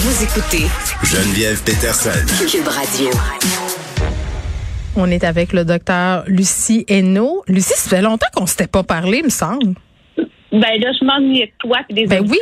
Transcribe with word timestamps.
Vous 0.00 0.22
écoutez 0.22 0.66
Geneviève 1.02 1.60
Peterson. 1.64 2.10
Cube 2.48 2.68
Radio. 2.68 3.10
On 4.94 5.10
est 5.10 5.24
avec 5.24 5.52
le 5.52 5.64
docteur 5.64 6.22
Lucie 6.28 6.84
Hainaut. 6.86 7.42
Lucie, 7.48 7.74
ça 7.74 7.90
fait 7.96 8.02
longtemps 8.02 8.28
qu'on 8.32 8.46
s'était 8.46 8.68
pas 8.68 8.84
parlé, 8.84 9.24
me 9.24 9.28
semble. 9.28 9.74
Ben 10.50 10.80
là, 10.80 10.92
je 10.98 11.04
m'ennuie 11.04 11.40
de 11.42 11.50
toi 11.58 11.78
et 11.90 11.94
des 11.94 12.06
Ben 12.06 12.24
oui, 12.28 12.38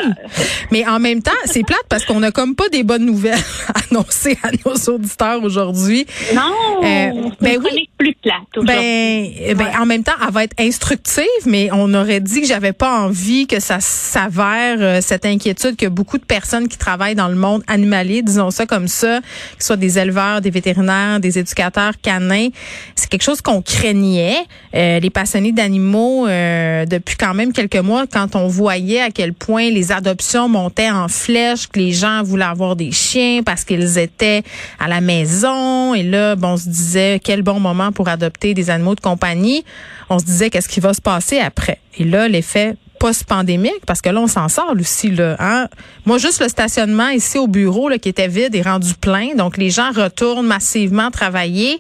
mais 0.71 0.87
en 0.87 1.01
même 1.01 1.23
temps, 1.23 1.33
c'est 1.45 1.65
plate 1.65 1.83
parce 1.89 2.05
qu'on 2.05 2.23
a 2.23 2.31
comme 2.31 2.55
pas 2.55 2.69
des 2.69 2.85
bonnes 2.85 3.05
nouvelles 3.05 3.35
à 3.75 3.81
annoncer 3.91 4.39
à 4.45 4.51
nos 4.65 4.75
auditeurs 4.95 5.43
aujourd'hui. 5.43 6.07
Non, 6.35 6.43
Euh, 6.85 7.11
ben 7.41 7.59
oui. 7.65 7.89
plus 7.99 8.15
plate 8.23 8.37
Ben, 8.65 8.65
ben, 8.65 9.57
Ouais. 9.67 9.77
en 9.81 9.87
même 9.87 10.05
temps, 10.05 10.13
elle 10.25 10.33
va 10.33 10.45
être 10.45 10.55
instructive, 10.61 11.25
mais 11.47 11.69
on 11.73 11.93
aurait 11.95 12.21
dit 12.21 12.43
que 12.43 12.47
j'avais 12.47 12.73
pas 12.73 13.01
envie 13.01 13.47
que 13.49 13.59
ça 13.59 13.79
s'avère 13.81 14.77
euh, 14.81 15.01
cette 15.01 15.27
inquiétude 15.27 15.77
que 15.77 15.87
beaucoup 15.87 16.19
de 16.19 16.25
personnes 16.25 16.69
qui 16.69 16.79
travaillent 16.79 17.15
dans 17.17 17.29
le 17.29 17.35
monde 17.35 17.63
animalier, 17.67 18.23
disons 18.23 18.51
ça 18.51 18.67
comme 18.67 18.87
ça, 18.89 19.21
que 19.21 19.27
ce 19.61 19.67
soit 19.67 19.77
des 19.77 19.99
éleveurs, 19.99 20.41
des 20.41 20.51
vétérinaires, 20.51 21.19
des 21.21 21.39
éducateurs 21.39 21.95
canins, 22.01 22.49
c'est 22.95 23.09
quelque 23.09 23.23
chose 23.25 23.41
qu'on 23.41 23.63
craignait. 23.63 24.37
Euh, 24.75 25.01
les 25.01 25.11
passionnés 25.11 25.53
d'animaux 25.53 26.27
euh, 26.27 26.85
depuis 26.85 27.17
quand 27.17 27.33
même 27.35 27.53
quelques 27.53 27.77
mois, 27.77 27.96
quand 28.11 28.37
on 28.37 28.49
voyait 28.49 29.01
à 29.01 29.11
quel 29.11 29.33
point 29.33 29.71
les 29.71 29.93
adoptions 29.93 30.49
montaient 30.49 30.91
en 30.91 31.09
flèche, 31.09 31.69
que 31.69 31.79
les 31.79 31.93
gens 31.93 32.23
voulaient 32.23 32.45
avoir 32.45 32.77
des 32.77 32.93
chiens 32.93 33.43
parce 33.45 33.65
qu'ils 33.65 33.99
étaient 33.99 34.43
à 34.79 34.89
la 34.89 35.01
maison, 35.01 35.95
et 35.95 36.03
là, 36.03 36.37
bon, 36.37 36.49
on 36.49 36.57
se 36.57 36.69
disait 36.69 37.21
quel 37.23 37.43
bon 37.43 37.61
moment 37.61 37.93
pour 37.93 38.09
adopter 38.09 38.53
des 38.55 38.71
animaux 38.71 38.95
de 38.95 39.01
compagnie. 39.01 39.65
On 40.11 40.19
se 40.19 40.25
disait 40.25 40.51
qu'est-ce 40.51 40.69
qui 40.69 40.81
va 40.81 40.93
se 40.93 41.01
passer 41.01 41.39
après? 41.39 41.81
Et 41.99 42.05
là, 42.05 42.29
l'effet 42.29 42.77
post-pandémique, 42.99 43.85
parce 43.87 44.01
que 44.01 44.09
là, 44.09 44.21
on 44.21 44.27
s'en 44.27 44.49
sort 44.49 44.75
aussi. 44.79 45.11
Là, 45.11 45.37
hein? 45.39 45.69
Moi, 46.05 46.19
juste 46.19 46.41
le 46.41 46.49
stationnement 46.49 47.09
ici 47.09 47.39
au 47.39 47.47
bureau 47.47 47.89
là, 47.89 47.99
qui 47.99 48.09
était 48.09 48.29
vide 48.29 48.55
est 48.55 48.63
rendu 48.63 48.95
plein. 48.95 49.35
Donc, 49.35 49.57
les 49.57 49.71
gens 49.71 49.91
retournent 49.93 50.47
massivement 50.47 51.11
travailler. 51.11 51.79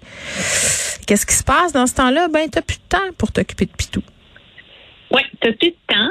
Qu'est-ce 1.06 1.27
qui 1.27 1.34
se 1.34 1.45
passe 1.45 1.73
dans 1.73 1.86
ce 1.86 1.95
temps-là? 1.95 2.28
Ben, 2.28 2.48
t'as 2.51 2.62
plus 2.62 2.77
de 2.77 2.89
temps 2.89 3.12
pour 3.17 3.33
t'occuper 3.33 3.67
de 3.67 3.70
Pitou. 3.70 4.03
Oui, 5.17 5.22
tu 5.41 5.53
plus 5.55 5.70
de 5.70 5.77
temps. 5.86 6.11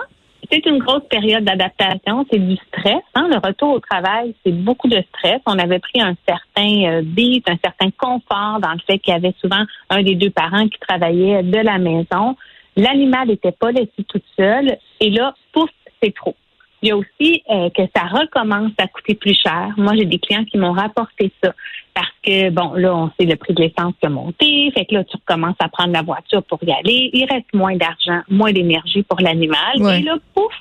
C'est 0.51 0.65
une 0.65 0.79
grosse 0.79 1.07
période 1.09 1.43
d'adaptation, 1.43 2.25
c'est 2.31 2.39
du 2.39 2.55
stress. 2.55 3.03
Hein? 3.13 3.27
Le 3.29 3.37
retour 3.37 3.73
au 3.73 3.79
travail, 3.79 4.33
c'est 4.43 4.51
beaucoup 4.51 4.87
de 4.87 5.03
stress. 5.09 5.41
On 5.45 5.59
avait 5.59 5.77
pris 5.77 6.01
un 6.01 6.15
certain 6.27 6.85
euh, 6.89 7.01
beat, 7.03 7.47
un 7.47 7.57
certain 7.63 7.91
confort 7.91 8.59
dans 8.59 8.71
le 8.71 8.79
fait 8.87 8.97
qu'il 8.97 9.13
y 9.13 9.15
avait 9.15 9.35
souvent 9.39 9.63
un 9.91 10.01
des 10.01 10.15
deux 10.15 10.31
parents 10.31 10.67
qui 10.67 10.79
travaillait 10.79 11.43
de 11.43 11.57
la 11.57 11.77
maison. 11.77 12.35
L'animal 12.75 13.27
n'était 13.27 13.51
pas 13.51 13.71
laissé 13.71 14.03
toute 14.07 14.25
seule. 14.35 14.77
Et 14.99 15.11
là, 15.11 15.35
pouf, 15.51 15.69
c'est 16.01 16.13
trop. 16.13 16.35
Il 16.81 16.89
y 16.89 16.91
a 16.91 16.97
aussi 16.97 17.43
euh, 17.49 17.69
que 17.69 17.83
ça 17.95 18.03
recommence 18.05 18.71
à 18.79 18.87
coûter 18.87 19.13
plus 19.13 19.39
cher. 19.39 19.73
Moi, 19.77 19.93
j'ai 19.95 20.05
des 20.05 20.19
clients 20.19 20.45
qui 20.45 20.57
m'ont 20.57 20.73
rapporté 20.73 21.31
ça 21.43 21.53
parce 21.95 22.11
que, 22.23 22.49
bon, 22.49 22.73
là, 22.73 22.93
on 22.93 23.09
sait 23.17 23.25
le 23.25 23.37
prix 23.37 23.53
de 23.53 23.63
l'essence 23.63 23.93
qui 23.99 24.05
a 24.05 24.09
monté. 24.09 24.69
Fait 24.75 24.85
que 24.85 24.95
là, 24.95 25.03
tu 25.05 25.15
recommences 25.15 25.55
à 25.59 25.69
prendre 25.69 25.93
la 25.93 26.01
voiture 26.01 26.43
pour 26.43 26.59
y 26.63 26.71
aller. 26.71 27.09
Il 27.13 27.25
reste 27.31 27.51
moins 27.53 27.75
d'argent, 27.77 28.21
moins 28.29 28.51
d'énergie 28.51 29.01
pour 29.03 29.21
l'animal. 29.21 29.77
Ouais. 29.77 30.01
Et 30.01 30.03
là, 30.03 30.17
pouf, 30.35 30.51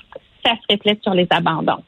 ça 0.45 0.53
se 0.53 0.73
reflète 0.73 1.03
sur 1.03 1.13
les 1.13 1.27
abandons. 1.29 1.83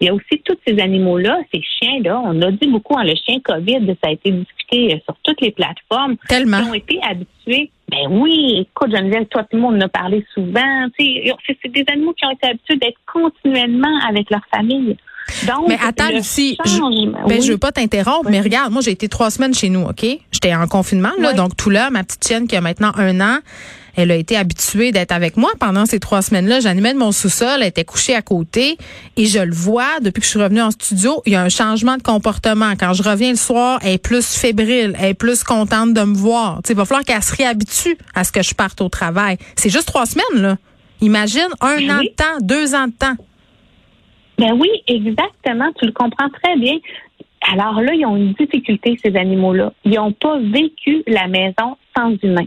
Il 0.00 0.06
y 0.06 0.08
a 0.10 0.14
aussi 0.14 0.42
tous 0.44 0.56
ces 0.66 0.78
animaux-là, 0.78 1.38
ces 1.52 1.62
chiens-là. 1.62 2.20
On 2.24 2.40
a 2.42 2.50
dit 2.50 2.68
beaucoup, 2.68 2.96
hein, 2.98 3.04
le 3.04 3.14
chien 3.14 3.38
COVID, 3.42 3.86
ça 4.02 4.10
a 4.10 4.12
été 4.12 4.30
discuté 4.30 5.02
sur 5.04 5.14
toutes 5.22 5.40
les 5.40 5.50
plateformes 5.50 6.16
Tellement. 6.28 6.62
qui 6.62 6.68
ont 6.68 6.74
été 6.74 7.00
habitués. 7.02 7.70
Ben 7.88 8.06
oui, 8.08 8.60
écoute, 8.60 8.94
Geneviève, 8.94 9.26
toi, 9.26 9.44
tout 9.44 9.56
le 9.56 9.62
monde 9.62 9.76
en 9.76 9.86
a 9.86 9.88
parlé 9.88 10.24
souvent. 10.34 10.86
C'est 10.98 11.68
des 11.68 11.84
animaux 11.88 12.12
qui 12.14 12.24
ont 12.24 12.30
été 12.30 12.48
habitués 12.48 12.76
d'être 12.76 12.98
continuellement 13.10 13.98
avec 14.08 14.30
leur 14.30 14.42
famille. 14.54 14.96
Donc, 15.46 15.68
Mais 15.68 15.78
attends, 15.86 16.08
Lucie, 16.10 16.58
je, 16.64 16.78
ben, 17.12 17.14
oui. 17.26 17.40
je 17.42 17.52
veux 17.52 17.58
pas 17.58 17.72
t'interrompre, 17.72 18.26
Oui. 18.26 18.32
mais 18.32 18.40
regarde, 18.40 18.72
moi, 18.72 18.82
j'ai 18.82 18.90
été 18.90 19.08
trois 19.08 19.30
semaines 19.30 19.54
chez 19.54 19.68
nous, 19.68 19.82
OK? 19.82 20.04
J'étais 20.32 20.54
en 20.54 20.66
confinement, 20.66 21.12
là, 21.18 21.30
Oui. 21.30 21.34
donc 21.36 21.56
tout 21.56 21.70
là, 21.70 21.90
ma 21.90 22.02
petite 22.04 22.26
chienne 22.26 22.46
qui 22.48 22.56
a 22.56 22.60
maintenant 22.60 22.92
un 22.96 23.20
an, 23.20 23.38
elle 23.96 24.10
a 24.10 24.14
été 24.16 24.36
habituée 24.36 24.92
d'être 24.92 25.12
avec 25.12 25.36
moi 25.36 25.50
pendant 25.58 25.84
ces 25.86 25.98
trois 26.00 26.22
semaines-là. 26.22 26.60
J'animais 26.60 26.92
de 26.94 26.98
mon 26.98 27.12
sous-sol, 27.12 27.58
elle 27.60 27.66
était 27.68 27.84
couchée 27.84 28.14
à 28.14 28.22
côté 28.22 28.76
et 29.16 29.26
je 29.26 29.38
le 29.40 29.52
vois, 29.52 30.00
depuis 30.00 30.20
que 30.20 30.24
je 30.26 30.30
suis 30.30 30.42
revenue 30.42 30.62
en 30.62 30.70
studio, 30.70 31.22
il 31.26 31.32
y 31.32 31.36
a 31.36 31.42
un 31.42 31.48
changement 31.48 31.96
de 31.96 32.02
comportement. 32.02 32.72
Quand 32.78 32.92
je 32.92 33.02
reviens 33.02 33.30
le 33.30 33.36
soir, 33.36 33.78
elle 33.82 33.94
est 33.94 33.98
plus 33.98 34.24
fébrile, 34.26 34.94
elle 34.98 35.10
est 35.10 35.14
plus 35.14 35.42
contente 35.44 35.92
de 35.92 36.02
me 36.02 36.14
voir. 36.14 36.60
Tu 36.62 36.68
sais, 36.68 36.72
il 36.74 36.76
va 36.76 36.84
falloir 36.84 37.04
qu'elle 37.04 37.22
se 37.22 37.34
réhabitue 37.34 37.98
à 38.14 38.24
ce 38.24 38.32
que 38.32 38.42
je 38.42 38.54
parte 38.54 38.80
au 38.80 38.88
travail. 38.88 39.38
C'est 39.56 39.70
juste 39.70 39.86
trois 39.86 40.06
semaines, 40.06 40.40
là. 40.42 40.56
Imagine 41.02 41.48
un 41.60 41.76
Ben 41.76 41.90
an 41.92 42.00
de 42.02 42.08
temps, 42.14 42.38
deux 42.40 42.74
ans 42.74 42.86
de 42.86 42.92
temps. 42.92 43.16
Ben 44.40 44.52
oui, 44.58 44.68
exactement. 44.86 45.70
Tu 45.78 45.86
le 45.86 45.92
comprends 45.92 46.28
très 46.42 46.56
bien. 46.56 46.78
Alors 47.52 47.80
là, 47.80 47.92
ils 47.94 48.04
ont 48.06 48.16
une 48.16 48.32
difficulté, 48.32 48.98
ces 49.02 49.14
animaux-là. 49.16 49.72
Ils 49.84 49.92
n'ont 49.92 50.12
pas 50.12 50.38
vécu 50.38 51.02
la 51.06 51.26
maison 51.28 51.76
sans 51.96 52.14
humain. 52.22 52.46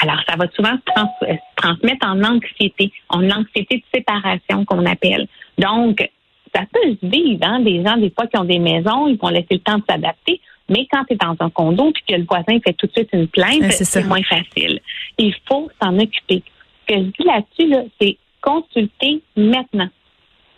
Alors, 0.00 0.20
ça 0.28 0.36
va 0.36 0.46
souvent 0.54 0.72
se, 0.76 0.92
trans- 0.92 1.14
euh, 1.22 1.34
se 1.34 1.56
transmettre 1.56 2.06
en 2.06 2.22
anxiété, 2.22 2.92
en 3.08 3.28
anxiété 3.30 3.78
de 3.78 3.82
séparation 3.94 4.64
qu'on 4.64 4.84
appelle. 4.84 5.26
Donc, 5.58 6.08
ça 6.54 6.62
peut 6.72 6.96
se 7.00 7.06
vivre, 7.06 7.40
hein, 7.42 7.60
des 7.60 7.82
gens, 7.84 7.96
des 7.96 8.10
fois, 8.10 8.26
qui 8.26 8.36
ont 8.38 8.44
des 8.44 8.58
maisons, 8.58 9.08
ils 9.08 9.16
vont 9.16 9.28
laisser 9.28 9.46
le 9.54 9.58
temps 9.60 9.78
de 9.78 9.84
s'adapter. 9.88 10.40
Mais 10.68 10.86
quand 10.92 11.04
tu 11.04 11.14
es 11.14 11.16
dans 11.16 11.36
un 11.40 11.48
condo 11.50 11.92
puis 11.92 12.02
que 12.08 12.14
le 12.14 12.24
voisin 12.28 12.58
fait 12.64 12.72
tout 12.74 12.86
de 12.86 12.92
suite 12.92 13.08
une 13.12 13.28
plainte, 13.28 13.60
Ouais, 13.62 13.70
c'est 13.70 14.04
moins 14.04 14.22
facile. 14.22 14.80
Il 15.18 15.34
faut 15.48 15.70
s'en 15.80 15.96
occuper. 15.98 16.42
Ce 16.88 16.94
que 16.94 17.00
je 17.00 17.04
dis 17.06 17.24
là-dessus, 17.24 17.68
là, 17.68 17.82
c'est 18.00 18.16
consulter 18.42 19.22
maintenant. 19.36 19.88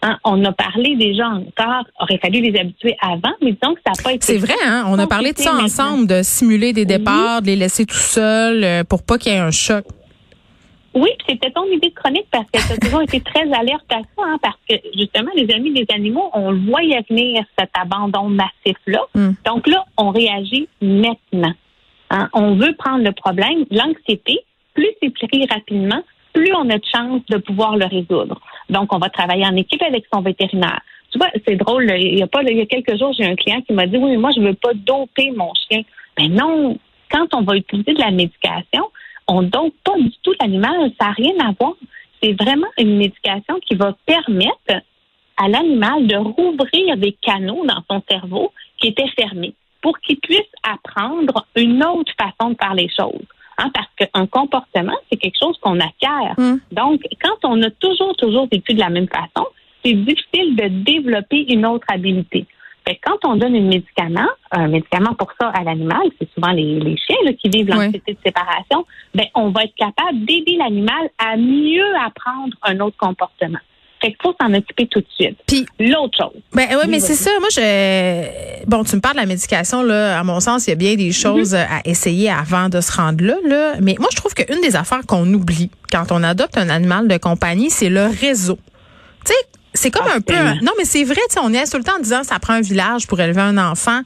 Hein, 0.01 0.17
on 0.25 0.45
a 0.45 0.53
parlé 0.53 0.95
déjà 0.95 1.27
encore, 1.27 1.85
aurait 2.01 2.19
fallu 2.19 2.41
les 2.41 2.57
habituer 2.59 2.97
avant, 3.01 3.35
mais 3.43 3.53
disons 3.53 3.75
que 3.75 3.81
ça 3.85 3.93
n'a 3.97 4.03
pas 4.03 4.13
été. 4.13 4.25
C'est 4.25 4.39
vrai, 4.39 4.55
hein? 4.65 4.85
On 4.89 4.99
a 4.99 5.09
parlé 5.09 5.33
de 5.33 5.39
ça 5.39 5.55
ensemble, 5.55 6.07
de 6.07 6.23
simuler 6.23 6.73
des 6.73 6.83
Oui. 6.83 6.87
départs, 6.87 7.43
de 7.43 7.47
les 7.49 7.57
laisser 7.57 7.85
tout 7.85 7.97
seuls 7.97 8.63
euh, 8.63 8.85
pour 8.85 9.03
pas 9.03 9.19
qu'il 9.19 9.33
y 9.33 9.35
ait 9.35 9.41
un 9.41 9.51
choc. 9.51 9.85
Oui, 10.95 11.11
puis 11.19 11.27
c'était 11.31 11.51
ton 11.51 11.65
idée 11.67 11.91
de 11.91 11.95
chronique 11.95 12.27
parce 12.31 12.47
que 12.51 12.59
tu 12.65 12.73
as 12.73 12.77
toujours 12.81 13.03
été 13.03 13.21
très 13.21 13.43
alerte 13.53 13.85
à 13.91 13.99
ça, 13.99 14.23
hein, 14.25 14.37
parce 14.41 14.59
que 14.69 14.77
justement, 14.97 15.31
les 15.35 15.53
amis 15.53 15.73
des 15.73 15.87
animaux, 15.93 16.31
on 16.33 16.53
le 16.53 16.61
voyait 16.71 17.05
venir 17.11 17.43
cet 17.59 17.71
abandon 17.75 18.29
massif-là. 18.29 19.01
Mm. 19.15 19.31
Donc 19.45 19.67
là, 19.67 19.85
on 19.97 20.11
réagit 20.11 20.69
maintenant. 20.81 21.55
Hein, 22.11 22.29
on 22.33 22.55
veut 22.55 22.75
prendre 22.79 23.05
le 23.05 23.13
problème, 23.13 23.65
l'anxiété, 23.71 24.41
plus 24.75 24.89
c'est 25.03 25.11
pris 25.11 25.45
rapidement, 25.51 26.03
plus 26.33 26.53
on 26.55 26.71
a 26.71 26.79
de 26.79 26.85
chance 26.95 27.21
de 27.29 27.37
pouvoir 27.39 27.77
le 27.77 27.85
résoudre. 27.87 28.41
Donc, 28.69 28.93
on 28.93 28.99
va 28.99 29.09
travailler 29.09 29.47
en 29.47 29.57
équipe 29.57 29.83
avec 29.83 30.05
son 30.13 30.21
vétérinaire. 30.21 30.81
Tu 31.11 31.19
vois, 31.19 31.29
c'est 31.47 31.57
drôle, 31.57 31.91
il 31.97 32.19
y 32.19 32.23
a 32.23 32.27
pas, 32.27 32.43
il 32.43 32.57
y 32.57 32.61
a 32.61 32.67
quelques 32.67 32.99
jours, 32.99 33.15
j'ai 33.15 33.25
un 33.25 33.35
client 33.35 33.63
qui 33.63 33.73
m'a 33.73 33.87
dit, 33.87 33.97
oui, 33.97 34.11
mais 34.11 34.17
moi, 34.19 34.31
je 34.37 34.41
veux 34.41 34.55
pas 34.55 34.75
doper 34.75 35.31
mon 35.31 35.53
chien. 35.55 35.83
Mais 36.19 36.29
non, 36.29 36.79
quand 37.11 37.35
on 37.35 37.43
va 37.43 37.57
utiliser 37.57 37.95
de 37.95 38.01
la 38.01 38.11
médication, 38.11 38.91
on 39.27 39.43
dope 39.43 39.75
pas 39.85 39.97
du 39.99 40.13
tout 40.23 40.35
l'animal, 40.41 40.91
ça 41.01 41.09
n'a 41.09 41.13
rien 41.13 41.35
à 41.41 41.53
voir. 41.59 41.75
C'est 42.23 42.33
vraiment 42.33 42.67
une 42.79 42.97
médication 42.97 43.59
qui 43.67 43.75
va 43.75 43.97
permettre 44.05 44.83
à 45.37 45.49
l'animal 45.49 46.07
de 46.07 46.17
rouvrir 46.17 46.97
des 46.97 47.13
canaux 47.13 47.65
dans 47.65 47.83
son 47.91 48.03
cerveau 48.11 48.53
qui 48.79 48.89
étaient 48.89 49.09
fermés 49.17 49.55
pour 49.81 49.99
qu'il 50.01 50.19
puisse 50.19 50.41
apprendre 50.63 51.47
une 51.55 51.85
autre 51.85 52.13
façon 52.21 52.51
de 52.51 52.57
faire 52.61 52.75
les 52.75 52.89
choses. 52.89 53.25
Hein, 53.61 53.71
parce 53.75 53.89
qu'un 53.97 54.27
comportement, 54.27 54.95
c'est 55.11 55.19
quelque 55.19 55.39
chose 55.39 55.59
qu'on 55.61 55.81
acquiert. 55.81 56.35
Mm. 56.39 56.59
Donc, 56.71 57.03
quand 57.21 57.37
on 57.45 57.61
a 57.63 57.71
toujours, 57.71 58.15
toujours 58.17 58.47
vécu 58.51 58.73
de 58.75 58.79
la 58.79 58.89
même 58.89 59.09
façon, 59.09 59.49
c'est 59.85 59.95
difficile 59.95 60.55
de 60.55 60.69
développer 60.85 61.53
une 61.53 61.67
autre 61.67 61.87
habilité. 61.93 62.47
Fait 62.87 62.99
quand 63.05 63.19
on 63.25 63.35
donne 63.35 63.57
un 63.57 63.61
médicament, 63.61 64.29
un 64.53 64.69
médicament 64.69 65.15
pour 65.15 65.33
ça 65.41 65.49
à 65.49 65.65
l'animal, 65.65 66.03
c'est 66.19 66.29
souvent 66.33 66.53
les, 66.53 66.79
les 66.79 66.97
chiens 66.97 67.17
là, 67.25 67.33
qui 67.33 67.49
vivent 67.49 67.69
l'anxiété 67.69 68.13
de 68.13 68.19
séparation, 68.25 68.87
ben, 69.15 69.27
on 69.35 69.51
va 69.51 69.65
être 69.65 69.75
capable 69.75 70.25
d'aider 70.25 70.57
l'animal 70.57 71.11
à 71.19 71.37
mieux 71.37 71.97
apprendre 71.97 72.57
un 72.63 72.79
autre 72.81 72.97
comportement. 72.97 73.59
Fait 74.01 74.09
qu'il 74.09 74.17
faut 74.23 74.35
s'en 74.41 74.53
occuper 74.55 74.87
tout 74.87 75.01
de 75.01 75.07
suite. 75.19 75.37
Puis, 75.47 75.67
L'autre 75.81 76.17
chose. 76.17 76.41
ben 76.53 76.69
Oui, 76.71 76.85
mais 76.89 77.01
c'est 77.01 77.15
ça. 77.15 77.31
Moi, 77.41 77.49
je 77.53 78.65
bon, 78.67 78.85
tu 78.85 78.95
me 78.97 79.01
parles 79.01 79.17
de 79.17 79.21
la 79.21 79.27
médication 79.27 79.83
là. 79.83 80.19
À 80.19 80.23
mon 80.25 80.39
sens, 80.41 80.67
il 80.67 80.71
y 80.71 80.73
a 80.73 80.77
bien 80.77 80.95
des 80.95 81.13
choses 81.13 81.55
à 81.55 81.67
essayer 81.85 82.31
avant 82.31 82.69
de 82.69 82.81
se 82.81 82.93
rendre 82.93 83.25
là. 83.25 83.35
Là, 83.45 83.75
mais 83.81 83.97
moi, 83.99 84.09
je 84.13 84.17
trouve 84.17 84.35
qu'une 84.35 84.61
des 84.61 84.77
affaires 84.77 85.01
qu'on 85.07 85.27
oublie 85.33 85.71
quand 85.93 86.07
on 86.13 86.23
adopte 86.23 86.57
un 86.59 86.69
animal 86.69 87.09
de 87.09 87.17
compagnie, 87.17 87.71
c'est 87.71 87.89
le 87.89 88.07
réseau. 88.07 88.59
Tu 89.25 89.33
sais, 89.33 89.39
c'est 89.75 89.91
comme 89.91 90.07
Ah, 90.09 90.15
un 90.17 90.21
peu. 90.21 90.33
un- 90.35 90.37
tellement. 90.37 90.61
non, 90.63 90.73
mais 90.79 90.85
c'est 90.85 91.05
vrai, 91.05 91.21
tu 91.29 91.35
sais, 91.35 91.41
on 91.43 91.53
est 91.53 91.71
tout 91.71 91.77
le 91.79 91.85
temps 91.85 91.97
en 91.97 92.01
disant 92.01 92.23
ça 92.25 92.39
prend 92.39 92.55
un 92.55 92.61
village 92.61 93.07
pour 93.07 93.21
élever 93.21 93.41
un 93.43 93.59
enfant. 93.59 94.01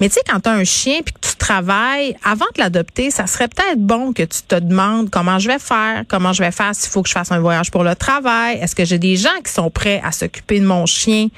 Mais 0.00 0.08
tu 0.08 0.14
sais, 0.14 0.20
quand 0.28 0.40
tu 0.40 0.48
as 0.48 0.52
un 0.52 0.64
chien 0.64 1.00
puis 1.04 1.14
que 1.14 1.20
tu 1.28 1.35
avant 1.50 2.46
de 2.54 2.58
l'adopter, 2.60 3.10
ça 3.10 3.26
serait 3.26 3.48
peut-être 3.48 3.78
bon 3.78 4.12
que 4.12 4.22
tu 4.22 4.42
te 4.46 4.56
demandes 4.56 5.10
comment 5.10 5.38
je 5.38 5.48
vais 5.48 5.58
faire, 5.58 6.04
comment 6.08 6.32
je 6.32 6.42
vais 6.42 6.50
faire 6.50 6.74
s'il 6.74 6.90
faut 6.90 7.02
que 7.02 7.08
je 7.08 7.14
fasse 7.14 7.32
un 7.32 7.38
voyage 7.40 7.70
pour 7.70 7.84
le 7.84 7.94
travail. 7.94 8.58
Est-ce 8.58 8.74
que 8.74 8.84
j'ai 8.84 8.98
des 8.98 9.16
gens 9.16 9.28
qui 9.44 9.52
sont 9.52 9.70
prêts 9.70 10.00
à 10.04 10.12
s'occuper 10.12 10.60
de 10.60 10.66
mon 10.66 10.86
chien 10.86 11.28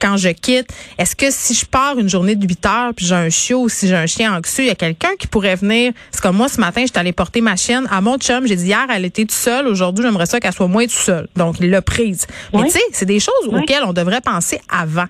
quand 0.00 0.16
je 0.16 0.28
quitte? 0.28 0.68
Est-ce 0.98 1.16
que 1.16 1.26
si 1.30 1.54
je 1.54 1.66
pars 1.66 1.98
une 1.98 2.08
journée 2.08 2.36
de 2.36 2.46
8 2.46 2.66
heures 2.66 2.94
puis 2.94 3.06
j'ai 3.06 3.14
un 3.14 3.30
chiot 3.30 3.62
ou 3.62 3.68
si 3.68 3.88
j'ai 3.88 3.96
un 3.96 4.06
chien 4.06 4.36
anxieux, 4.36 4.64
il 4.64 4.68
y 4.68 4.70
a 4.70 4.74
quelqu'un 4.74 5.10
qui 5.18 5.26
pourrait 5.26 5.56
venir? 5.56 5.92
C'est 6.10 6.20
comme 6.20 6.36
moi, 6.36 6.48
ce 6.48 6.60
matin, 6.60 6.82
j'étais 6.84 6.98
allée 6.98 7.12
porter 7.12 7.40
ma 7.40 7.56
chienne 7.56 7.86
à 7.90 8.00
mon 8.00 8.18
chum. 8.18 8.46
J'ai 8.46 8.56
dit 8.56 8.66
hier, 8.66 8.86
elle 8.94 9.04
était 9.04 9.22
toute 9.22 9.32
seule. 9.32 9.66
Aujourd'hui, 9.66 10.04
j'aimerais 10.04 10.26
ça 10.26 10.40
qu'elle 10.40 10.52
soit 10.52 10.68
moins 10.68 10.84
toute 10.84 10.92
seule. 10.92 11.28
Donc, 11.36 11.56
il 11.60 11.70
l'a 11.70 11.82
prise. 11.82 12.26
Mais 12.54 12.64
tu 12.64 12.70
sais, 12.70 12.80
c'est 12.92 13.06
des 13.06 13.20
choses 13.20 13.34
Oui. 13.48 13.60
auxquelles 13.60 13.84
on 13.84 13.92
devrait 13.92 14.20
penser 14.20 14.60
avant. 14.68 15.06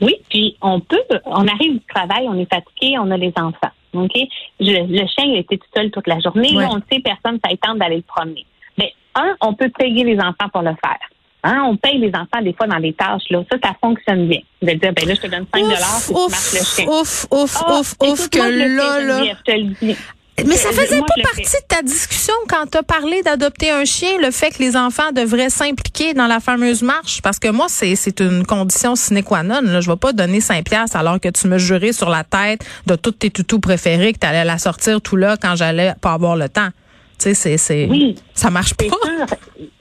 Oui, 0.00 0.16
puis 0.28 0.56
on 0.60 0.80
peut, 0.80 1.04
on 1.24 1.46
arrive 1.46 1.74
du 1.74 1.84
travail, 1.88 2.26
on 2.28 2.38
est 2.38 2.52
fatigué, 2.52 2.96
on 2.98 3.10
a 3.10 3.16
les 3.16 3.32
enfants. 3.36 3.70
OK? 3.94 4.12
le 4.58 5.06
chien 5.06 5.24
il 5.24 5.38
était 5.38 5.56
tout 5.56 5.68
seul 5.74 5.90
toute 5.90 6.06
la 6.06 6.18
journée. 6.18 6.52
Là, 6.52 6.68
on 6.70 6.82
sait 6.90 7.00
personne 7.00 7.38
ça 7.44 7.50
tente 7.60 7.78
d'aller 7.78 7.96
le 7.96 8.02
promener. 8.02 8.44
Mais 8.76 8.92
un, 9.14 9.36
on 9.40 9.54
peut 9.54 9.70
payer 9.70 10.04
les 10.04 10.18
enfants 10.18 10.48
pour 10.52 10.62
le 10.62 10.74
faire. 10.84 10.98
Hein, 11.46 11.62
on 11.66 11.76
paye 11.76 11.98
les 11.98 12.08
enfants 12.08 12.42
des 12.42 12.54
fois 12.54 12.66
dans 12.66 12.78
les 12.78 12.94
tâches. 12.94 13.28
Là. 13.28 13.44
Ça, 13.50 13.58
ça 13.62 13.74
fonctionne 13.80 14.28
bien. 14.28 14.40
Je 14.62 14.66
vais 14.66 14.76
dire, 14.76 14.94
ben 14.94 15.06
là, 15.06 15.14
je 15.14 15.20
te 15.20 15.26
donne 15.26 15.46
5 15.52 15.60
dollars 15.60 15.78
si 15.78 16.14
tu 16.14 16.20
marches 16.20 16.52
le 16.54 16.64
chien. 16.64 16.86
Ouf, 16.88 17.26
ouf, 17.30 17.62
ah, 17.62 17.78
ouf, 17.78 17.94
ouf, 18.00 18.30
que 18.30 18.38
là, 18.38 19.00
là. 19.00 19.24
Je 19.24 19.52
te 19.52 19.58
le 19.58 19.74
dis. 19.74 19.96
Mais 20.44 20.56
ça 20.56 20.70
faisait 20.70 21.00
pas 21.00 21.22
partie 21.22 21.42
de 21.42 21.66
ta 21.68 21.82
discussion 21.82 22.34
quand 22.48 22.66
tu 22.70 22.78
as 22.78 22.82
parlé 22.82 23.22
d'adopter 23.22 23.70
un 23.70 23.84
chien, 23.84 24.18
le 24.20 24.30
fait 24.30 24.50
que 24.50 24.58
les 24.58 24.76
enfants 24.76 25.12
devraient 25.12 25.50
s'impliquer 25.50 26.12
dans 26.12 26.26
la 26.26 26.40
fameuse 26.40 26.82
marche? 26.82 27.22
Parce 27.22 27.38
que 27.38 27.48
moi, 27.48 27.66
c'est, 27.68 27.94
c'est 27.94 28.20
une 28.20 28.44
condition 28.44 28.96
sine 28.96 29.22
qua 29.22 29.42
non. 29.42 29.60
Là. 29.62 29.80
Je 29.80 29.90
vais 29.90 29.96
pas 29.96 30.12
donner 30.12 30.40
5 30.40 30.64
piastres 30.64 30.96
alors 30.96 31.20
que 31.20 31.28
tu 31.28 31.46
me 31.46 31.58
jurais 31.58 31.92
sur 31.92 32.10
la 32.10 32.24
tête 32.24 32.64
de 32.86 32.96
tous 32.96 33.12
tes 33.12 33.30
toutous 33.30 33.60
préférés 33.60 34.12
que 34.12 34.18
tu 34.18 34.26
allais 34.26 34.44
la 34.44 34.58
sortir 34.58 35.00
tout 35.00 35.16
là 35.16 35.36
quand 35.40 35.54
j'allais 35.54 35.94
pas 36.00 36.12
avoir 36.12 36.36
le 36.36 36.48
temps. 36.48 36.70
Tu 37.18 37.34
sais, 37.34 37.56
c'est, 37.56 37.86
oui, 37.86 38.16
ça 38.32 38.50
marche 38.50 38.74
pas. 38.74 38.84
Sûr. 38.84 39.26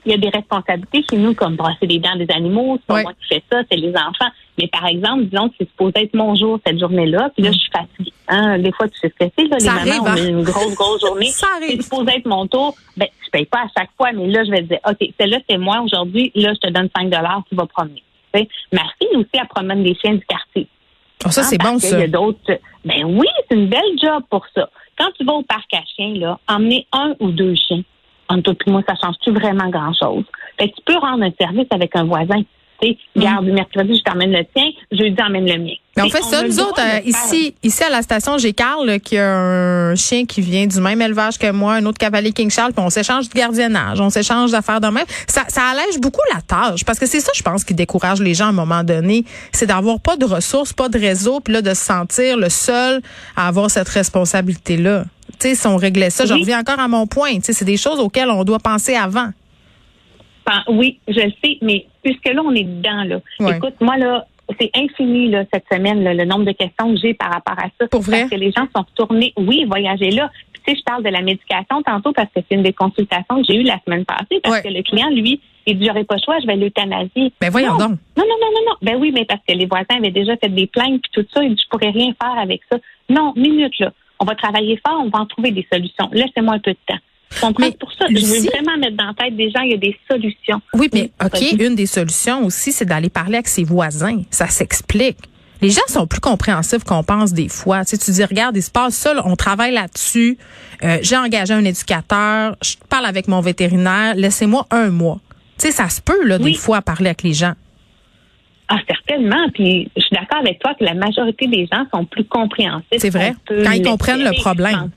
Il 0.06 0.12
y 0.12 0.14
a 0.14 0.18
des 0.18 0.30
responsabilités 0.30 1.04
chez 1.10 1.18
nous, 1.18 1.34
comme 1.34 1.56
brasser 1.56 1.88
les 1.88 2.00
dents 2.00 2.16
des 2.16 2.28
animaux. 2.34 2.78
C'est 2.80 2.88
pas 2.88 3.02
moi 3.02 3.14
qui 3.14 3.36
fais 3.36 3.44
ça, 3.52 3.62
c'est 3.70 3.78
les 3.78 3.92
enfants. 3.92 4.32
Mais 4.58 4.68
par 4.68 4.86
exemple, 4.86 5.26
disons 5.26 5.50
que 5.50 5.56
c'est 5.60 5.68
supposé 5.68 5.94
être 6.04 6.14
mon 6.14 6.36
jour 6.36 6.60
cette 6.66 6.80
journée-là, 6.80 7.32
puis 7.36 7.44
là, 7.44 7.52
je 7.52 7.58
suis 7.58 7.72
fatiguée. 7.72 8.14
Hein? 8.28 8.60
Des 8.60 8.72
fois, 8.72 8.88
tu 8.88 9.00
sais 9.00 9.12
ce 9.20 9.26
que 9.26 9.32
c'est, 9.38 9.48
là, 9.48 9.58
les 9.58 9.66
mamans 9.66 10.04
ont 10.04 10.08
hein? 10.08 10.28
une 10.28 10.44
grosse, 10.44 10.76
grosse 10.76 11.02
journée. 11.02 11.26
ça 11.32 11.48
arrive. 11.56 11.78
C'est 11.78 11.84
supposé 11.84 12.18
être 12.18 12.28
mon 12.28 12.46
tour. 12.46 12.76
Ben, 12.96 13.08
je 13.26 13.30
paye 13.32 13.46
pas 13.46 13.60
à 13.60 13.80
chaque 13.80 13.90
fois, 13.98 14.12
mais 14.12 14.28
là, 14.28 14.44
je 14.44 14.52
vais 14.52 14.62
te 14.62 14.68
dire, 14.68 14.80
OK, 14.88 15.10
celle-là, 15.20 15.40
c'est 15.50 15.58
moi 15.58 15.82
aujourd'hui. 15.82 16.32
Là, 16.36 16.54
je 16.54 16.68
te 16.68 16.72
donne 16.72 16.90
5 16.96 17.10
tu 17.50 17.56
vas 17.56 17.66
promener. 17.66 18.04
T'sais? 18.32 18.48
Ma 18.72 18.84
fille 19.00 19.16
aussi, 19.18 19.30
elle 19.34 19.48
promène 19.48 19.84
des 19.84 19.96
chiens 19.96 20.14
du 20.14 20.26
quartier. 20.26 20.68
Oh, 21.26 21.30
ça, 21.30 21.44
c'est 21.44 21.58
bon, 21.58 21.80
ça. 21.80 21.98
Il 21.98 22.00
y 22.00 22.04
a 22.04 22.08
d'autres. 22.08 22.40
Ben 22.86 23.06
oui, 23.06 23.28
c'est 23.50 23.56
une 23.56 23.68
belle 23.68 23.98
job 24.02 24.24
pour 24.30 24.46
ça. 24.54 24.70
Quand 24.98 25.10
tu 25.18 25.26
vas 25.26 25.34
au 25.34 25.44
parc 25.44 25.74
à 25.74 25.82
chiens, 25.96 26.14
là, 26.16 26.40
emmener 26.48 26.88
un 26.92 27.14
ou 27.20 27.32
deux 27.32 27.56
chiens, 27.56 27.84
en 28.30 28.42
tout 28.42 28.54
cas, 28.54 28.72
moi, 28.72 28.82
ça 28.88 28.96
change-tu 29.02 29.32
vraiment 29.32 29.70
grand-chose? 29.70 30.24
Fait 30.58 30.70
que 30.70 30.76
tu 30.76 30.82
peux 30.86 30.98
rendre 30.98 31.24
un 31.24 31.32
service 31.40 31.68
avec 31.72 31.96
un 31.96 32.06
voisin. 32.06 32.42
Garde, 33.16 33.46
mm. 33.46 33.54
mercredi, 33.54 33.98
je 33.98 34.04
t'emmène 34.04 34.32
le 34.32 34.44
tien, 34.56 34.70
jeudi, 34.92 35.16
emmène 35.22 35.46
le 35.46 35.58
mien. 35.58 35.74
Mais 35.96 36.04
on 36.04 36.10
fait 36.10 36.24
ça, 36.24 36.42
nous 36.42 36.60
autres, 36.60 36.82
euh, 36.82 37.02
ici, 37.06 37.54
ici 37.62 37.84
à 37.84 37.90
la 37.90 38.02
station, 38.02 38.40
j'ai 38.40 38.54
Carl 38.54 39.00
qui 39.00 39.16
a 39.18 39.30
un 39.30 39.96
chien 39.96 40.26
qui 40.26 40.42
vient 40.42 40.66
du 40.66 40.82
même 40.82 41.00
élevage 41.02 41.38
que 41.38 41.52
moi, 41.52 41.76
un 41.76 41.86
autre 41.86 42.00
cavalier 42.00 42.32
King 42.32 42.50
Charles, 42.50 42.74
puis 42.74 42.84
on 42.84 42.90
s'échange 42.90 43.30
de 43.30 43.34
gardiennage, 43.34 44.02
on 44.02 44.10
s'échange 44.10 44.52
d'affaires 44.52 44.82
de 44.82 44.88
même. 44.88 45.06
Ça, 45.28 45.44
ça 45.50 45.62
allège 45.72 46.00
beaucoup 46.00 46.22
la 46.34 46.42
tâche, 46.42 46.84
parce 46.84 46.98
que 46.98 47.06
c'est 47.06 47.20
ça, 47.20 47.32
je 47.36 47.44
pense, 47.44 47.64
qui 47.64 47.76
décourage 47.76 48.22
les 48.22 48.34
gens 48.34 48.46
à 48.46 48.50
un 48.50 48.54
moment 48.54 48.84
donné, 48.84 49.24
c'est 49.52 49.68
d'avoir 49.68 50.00
pas 50.00 50.18
de 50.18 50.26
ressources, 50.26 50.74
pas 50.74 50.90
de 50.90 50.98
réseau, 50.98 51.40
puis 51.40 51.54
là, 51.54 51.62
de 51.62 51.74
se 51.76 51.84
sentir 51.84 52.38
le 52.38 52.50
seul 52.50 53.02
à 53.36 53.48
avoir 53.48 53.70
cette 53.70 53.90
responsabilité-là. 53.90 55.06
Tu 55.40 55.50
sais, 55.50 55.56
si 55.56 55.68
on 55.68 55.78
réglait 55.78 56.10
ça, 56.10 56.26
je 56.26 56.34
reviens 56.34 56.60
encore 56.60 56.80
à 56.80 56.88
mon 56.88 57.06
point, 57.06 57.36
tu 57.36 57.44
sais, 57.44 57.54
c'est 57.54 57.66
des 57.66 57.78
choses 57.78 58.00
auxquelles 58.00 58.30
on 58.30 58.44
doit 58.44 58.60
penser 58.60 58.96
avant. 58.96 59.30
Oui, 60.68 61.00
je 61.08 61.22
le 61.22 61.32
sais, 61.44 61.58
mais 61.62 61.86
puisque 62.04 62.28
là, 62.28 62.42
on 62.44 62.54
est 62.54 62.64
dedans, 62.64 63.04
là. 63.04 63.56
Écoute, 63.56 63.76
moi, 63.82 63.98
là, 63.98 64.26
c'est 64.60 64.72
infini, 64.76 65.30
là, 65.30 65.46
cette 65.54 65.66
semaine, 65.72 66.04
le 66.04 66.26
nombre 66.26 66.46
de 66.46 66.52
questions 66.52 66.94
que 66.94 67.00
j'ai 67.00 67.14
par 67.14 67.32
rapport 67.32 67.58
à 67.58 67.68
ça. 67.80 67.88
Pour 67.88 68.02
vrai? 68.02 68.22
Parce 68.22 68.32
que 68.32 68.36
les 68.36 68.52
gens 68.52 68.68
sont 68.76 68.84
retournés, 68.84 69.34
oui, 69.38 69.66
voyager 69.66 70.12
là. 70.12 70.30
Puis, 70.52 70.62
tu 70.66 70.72
sais, 70.72 70.80
je 70.80 70.84
parle 70.84 71.04
de 71.04 71.10
la 71.10 71.22
médication 71.22 71.82
tantôt 71.82 72.12
parce 72.14 72.28
que 72.28 72.42
c'est 72.48 72.56
une 72.56 72.64
des 72.64 72.74
consultations 72.74 73.42
que 73.42 73.44
j'ai 73.48 73.56
eues 73.56 73.64
la 73.64 73.80
semaine 73.86 74.06
passée 74.06 74.40
parce 74.44 74.62
que 74.62 74.70
le 74.70 74.84
client, 74.84 75.10
lui, 75.10 75.40
il 75.66 75.80
dit, 75.80 75.86
j'aurais 75.86 76.04
pas 76.04 76.16
le 76.16 76.22
choix, 76.24 76.40
je 76.42 76.48
vais 76.48 76.58
l'euthanasier. 76.58 77.32
Ben, 77.40 77.50
voyons 77.50 77.78
donc. 77.78 77.92
Non, 78.18 78.24
non, 78.24 78.36
non, 78.42 78.50
non, 78.54 78.62
non. 78.68 78.76
Ben 78.82 78.98
oui, 79.00 79.12
mais 79.14 79.26
parce 79.26 79.42
que 79.48 79.54
les 79.54 79.66
voisins 79.66 79.98
avaient 79.98 80.12
déjà 80.12 80.36
fait 80.38 80.50
des 80.50 80.68
plaintes 80.68 81.02
puis 81.02 81.12
tout 81.14 81.26
ça. 81.34 81.44
Il 81.44 81.56
dit, 81.56 81.64
je 81.64 81.70
pourrais 81.70 81.92
rien 81.92 82.14
faire 82.22 82.38
avec 82.38 82.62
ça. 82.70 82.78
Non, 83.10 83.34
minute, 83.36 83.80
là. 83.80 83.92
On 84.20 84.26
va 84.26 84.36
travailler 84.36 84.80
fort, 84.86 85.02
on 85.04 85.10
va 85.10 85.20
en 85.20 85.26
trouver 85.26 85.52
des 85.52 85.66
solutions. 85.72 86.10
Laissez-moi 86.12 86.56
un 86.56 86.60
peu 86.60 86.72
de 86.72 86.78
temps. 86.88 87.00
Mais 87.60 87.72
pour 87.72 87.92
ça. 87.94 88.06
je 88.10 88.26
veux 88.26 88.50
vraiment 88.50 88.78
mettre 88.78 88.98
dans 88.98 89.08
la 89.08 89.14
tête 89.14 89.36
des 89.36 89.50
gens, 89.50 89.62
il 89.62 89.72
y 89.72 89.74
a 89.74 89.78
des 89.78 89.98
solutions. 90.10 90.62
Oui, 90.74 90.90
mais 90.94 91.12
OK, 91.24 91.42
une 91.60 91.76
des 91.76 91.86
solutions 91.86 92.46
aussi, 92.46 92.72
c'est 92.72 92.86
d'aller 92.86 93.10
parler 93.10 93.36
avec 93.36 93.48
ses 93.48 93.64
voisins. 93.64 94.22
Ça 94.30 94.48
s'explique. 94.48 95.18
Les 95.62 95.70
gens 95.70 95.82
sont 95.88 96.08
plus 96.08 96.20
compréhensifs 96.20 96.84
qu'on 96.84 97.04
pense 97.04 97.32
des 97.32 97.48
fois. 97.48 97.86
Tu, 97.86 97.92
sais, 97.92 97.98
tu 97.98 98.12
dis, 98.12 98.26
regarde, 98.26 98.58
il 98.58 98.62
se 98.62 98.70
passe 98.70 98.96
ça, 98.96 99.14
on 99.26 99.38
travaille 99.38 99.72
là-dessus. 99.72 100.38
Euh, 100.84 100.98
j'ai 101.02 101.16
engagé 101.16 101.54
un 101.54 101.64
éducateur, 101.64 102.58
je 102.62 102.76
parle 102.90 103.06
avec 103.06 103.30
mon 103.30 103.40
vétérinaire, 103.40 104.14
laissez-moi 104.16 104.68
un 104.72 104.90
mois. 104.90 105.22
Tu 105.58 105.68
sais, 105.68 105.72
ça 105.72 105.88
se 105.88 106.02
peut, 106.02 106.26
là, 106.26 106.38
des 106.38 106.54
fois, 106.54 106.82
parler 106.82 107.08
avec 107.08 107.24
les 107.24 107.34
gens. 107.34 107.54
Ah, 108.68 108.78
certainement. 108.88 109.50
Puis 109.54 109.90
je 109.96 110.02
suis 110.02 110.16
d'accord 110.16 110.40
avec 110.40 110.60
toi 110.60 110.74
que 110.78 110.84
la 110.84 110.96
majorité 110.96 111.48
des 111.48 111.68
gens 111.72 111.86
sont 111.94 112.06
plus 112.06 112.26
compréhensifs. 112.26 112.98
C'est 112.98 113.10
vrai. 113.10 113.34
Quand 113.48 113.72
ils 113.72 113.84
comprennent 113.84 114.24
le 114.24 114.34
problème 114.42 114.90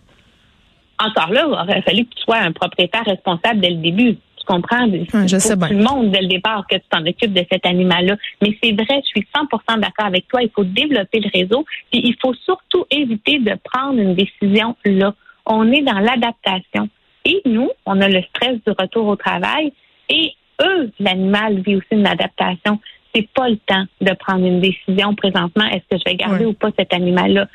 encore 0.98 1.32
là, 1.32 1.44
il 1.46 1.52
aurait 1.52 1.82
fallu 1.82 2.04
que 2.04 2.14
tu 2.14 2.22
sois 2.22 2.38
un 2.38 2.52
propriétaire 2.52 3.04
responsable 3.04 3.60
dès 3.60 3.70
le 3.70 3.76
début. 3.76 4.16
Tu 4.38 4.44
comprends? 4.46 4.86
je 5.26 5.38
sais 5.38 5.56
bien. 5.56 5.68
Tout 5.68 5.74
le 5.74 5.82
monde 5.82 6.10
dès 6.10 6.22
le 6.22 6.28
départ 6.28 6.66
que 6.70 6.76
tu 6.76 6.84
t'en 6.90 7.04
occupes 7.04 7.32
de 7.32 7.44
cet 7.50 7.66
animal-là. 7.66 8.16
Mais 8.42 8.56
c'est 8.62 8.72
vrai, 8.72 9.02
je 9.02 9.08
suis 9.08 9.26
100% 9.34 9.80
d'accord 9.80 10.06
avec 10.06 10.28
toi. 10.28 10.42
Il 10.42 10.50
faut 10.50 10.64
développer 10.64 11.20
le 11.20 11.30
réseau. 11.32 11.64
Puis 11.90 12.00
il 12.04 12.16
faut 12.20 12.34
surtout 12.34 12.86
éviter 12.90 13.38
de 13.38 13.56
prendre 13.64 13.98
une 13.98 14.14
décision 14.14 14.76
là. 14.84 15.14
On 15.46 15.70
est 15.70 15.82
dans 15.82 15.98
l'adaptation. 15.98 16.88
Et 17.24 17.42
nous, 17.44 17.70
on 17.86 18.00
a 18.00 18.08
le 18.08 18.22
stress 18.22 18.58
du 18.66 18.72
retour 18.78 19.06
au 19.06 19.16
travail. 19.16 19.72
Et 20.08 20.32
eux, 20.62 20.90
l'animal 21.00 21.60
vit 21.60 21.76
aussi 21.76 21.86
une 21.90 22.06
adaptation. 22.06 22.80
C'est 23.14 23.28
pas 23.34 23.48
le 23.48 23.56
temps 23.56 23.84
de 24.00 24.12
prendre 24.14 24.46
une 24.46 24.60
décision 24.60 25.14
présentement. 25.14 25.64
Est-ce 25.64 25.84
que 25.90 25.98
je 25.98 26.10
vais 26.10 26.16
garder 26.16 26.44
ou 26.44 26.52
pas 26.52 26.70
cet 26.78 26.92
animal-là? 26.92 27.48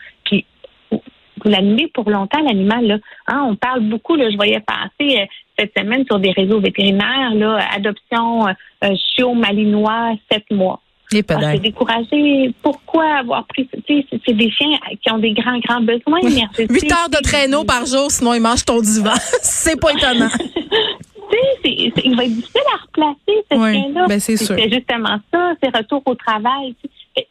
Vous 1.43 1.51
l'animez 1.51 1.87
pour 1.93 2.09
longtemps, 2.09 2.41
l'animal. 2.41 2.85
Là. 2.85 2.97
Hein, 3.27 3.45
on 3.49 3.55
parle 3.55 3.81
beaucoup, 3.81 4.15
là, 4.15 4.29
je 4.29 4.35
voyais 4.35 4.59
passer 4.61 5.19
euh, 5.19 5.25
cette 5.57 5.77
semaine 5.77 6.05
sur 6.05 6.19
des 6.19 6.31
réseaux 6.31 6.59
vétérinaires, 6.59 7.33
là, 7.33 7.59
adoption 7.73 8.47
euh, 8.47 8.53
euh 8.83 8.95
chiot 9.15 9.33
malinois, 9.33 10.13
sept 10.31 10.49
mois. 10.51 10.81
Ah, 11.13 11.51
c'est 11.51 11.59
découragé. 11.59 12.53
Pourquoi 12.61 13.17
avoir 13.19 13.45
pris 13.45 13.67
c'est 13.85 14.33
des 14.33 14.49
chiens 14.49 14.77
qui 15.01 15.11
ont 15.11 15.17
des 15.17 15.33
grands, 15.33 15.59
grands 15.59 15.81
besoins. 15.81 16.21
Huit 16.21 16.91
heures 16.91 17.09
de 17.09 17.21
traîneau 17.21 17.65
par 17.65 17.85
jour, 17.85 18.09
sinon 18.09 18.33
ils 18.33 18.39
mangent 18.39 18.63
ton 18.63 18.79
divan. 18.79 19.13
c'est 19.41 19.79
pas 19.79 19.91
étonnant. 19.91 20.29
il 21.65 22.15
va 22.15 22.23
être 22.23 22.33
difficile 22.33 22.61
à 22.73 22.77
replacer, 22.85 23.45
ce 23.51 23.55
chien-là. 23.55 24.05
Ben 24.07 24.19
c'est 24.19 24.37
justement 24.71 25.17
ça, 25.33 25.53
c'est 25.61 25.75
retour 25.75 26.01
au 26.05 26.15
travail. 26.15 26.75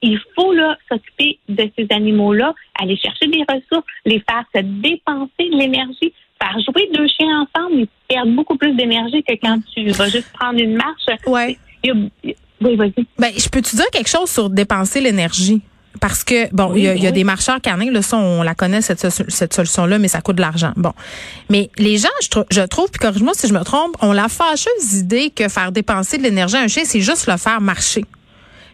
Il 0.02 0.20
faut 0.34 0.52
là 0.52 0.76
s'occuper 0.90 1.38
de 1.48 1.70
ces 1.76 1.86
animaux-là, 1.90 2.54
aller 2.80 2.96
chercher 2.96 3.26
des 3.28 3.44
ressources, 3.48 3.86
les 4.04 4.22
faire 4.28 4.44
se 4.54 4.60
dépenser 4.60 5.50
de 5.50 5.56
l'énergie, 5.56 6.12
faire 6.40 6.56
jouer 6.60 6.90
deux 6.94 7.06
chiens 7.06 7.46
ensemble, 7.46 7.80
ils 7.80 7.88
perdent 8.08 8.34
beaucoup 8.34 8.56
plus 8.56 8.74
d'énergie 8.74 9.22
que 9.22 9.34
quand 9.42 9.58
tu 9.74 9.88
vas 9.90 10.08
juste 10.08 10.30
prendre 10.32 10.60
une 10.60 10.76
marche. 10.76 11.06
Ouais. 11.26 11.58
oui, 11.84 12.76
vas-y. 12.76 13.06
Ben, 13.18 13.32
je 13.36 13.48
peux 13.48 13.62
te 13.62 13.74
dire 13.74 13.88
quelque 13.92 14.08
chose 14.08 14.30
sur 14.30 14.50
dépenser 14.50 15.00
l'énergie? 15.00 15.62
Parce 16.00 16.22
que, 16.22 16.48
bon, 16.54 16.72
il 16.76 16.84
y, 16.84 16.88
a, 16.88 16.94
y 16.94 17.06
a 17.06 17.10
des 17.10 17.24
marcheurs 17.24 17.60
canins, 17.60 17.90
là, 17.90 18.00
ça, 18.00 18.16
on 18.16 18.44
la 18.44 18.54
connaît, 18.54 18.80
cette, 18.80 19.08
cette 19.10 19.52
solution-là, 19.52 19.98
mais 19.98 20.06
ça 20.06 20.20
coûte 20.20 20.36
de 20.36 20.40
l'argent. 20.40 20.72
Bon. 20.76 20.92
Mais 21.48 21.68
les 21.78 21.98
gens, 21.98 22.08
je, 22.22 22.28
je 22.50 22.60
trouve, 22.62 22.90
puis 22.90 23.00
corrige-moi 23.00 23.34
si 23.34 23.48
je 23.48 23.52
me 23.52 23.62
trompe, 23.64 23.96
ont 24.00 24.12
la 24.12 24.28
fâcheuse 24.28 24.94
idée 24.94 25.30
que 25.30 25.48
faire 25.48 25.72
dépenser 25.72 26.16
de 26.16 26.22
l'énergie 26.22 26.56
à 26.56 26.60
un 26.60 26.68
chien, 26.68 26.84
c'est 26.84 27.00
juste 27.00 27.26
le 27.26 27.36
faire 27.36 27.60
marcher. 27.60 28.04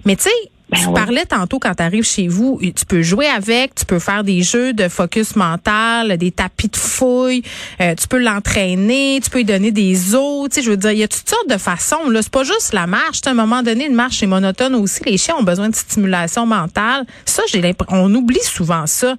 Mais 0.04 0.14
tu 0.14 0.24
sais, 0.24 0.30
ben 0.68 0.78
tu 0.78 0.92
parlais 0.92 1.24
tantôt 1.24 1.60
quand 1.60 1.74
tu 1.76 1.82
arrives 1.82 2.04
chez 2.04 2.26
vous, 2.26 2.60
tu 2.60 2.84
peux 2.86 3.02
jouer 3.02 3.26
avec, 3.26 3.76
tu 3.76 3.86
peux 3.86 4.00
faire 4.00 4.24
des 4.24 4.42
jeux 4.42 4.72
de 4.72 4.88
focus 4.88 5.36
mental, 5.36 6.16
des 6.18 6.32
tapis 6.32 6.68
de 6.68 6.76
fouille, 6.76 7.42
euh, 7.80 7.94
tu 7.94 8.08
peux 8.08 8.18
l'entraîner, 8.18 9.20
tu 9.22 9.30
peux 9.30 9.38
lui 9.38 9.44
donner 9.44 9.70
des 9.70 10.16
os, 10.16 10.48
tu 10.48 10.56
sais, 10.56 10.62
je 10.62 10.70
veux 10.70 10.76
dire, 10.76 10.90
il 10.90 10.98
y 10.98 11.04
a 11.04 11.08
toutes 11.08 11.28
sortes 11.28 11.48
de 11.48 11.56
façons. 11.56 12.10
Là, 12.10 12.20
c'est 12.20 12.32
pas 12.32 12.42
juste 12.42 12.72
la 12.72 12.88
marche. 12.88 13.20
À 13.26 13.30
un 13.30 13.34
moment 13.34 13.62
donné, 13.62 13.86
une 13.86 13.94
marche 13.94 14.22
est 14.24 14.26
monotone 14.26 14.74
aussi. 14.74 15.04
Les 15.04 15.18
chiens 15.18 15.36
ont 15.38 15.44
besoin 15.44 15.68
de 15.68 15.74
stimulation 15.74 16.46
mentale. 16.46 17.04
Ça, 17.24 17.44
j'ai 17.48 17.60
l'impression, 17.60 18.04
on 18.04 18.12
oublie 18.12 18.42
souvent 18.42 18.86
ça. 18.86 19.14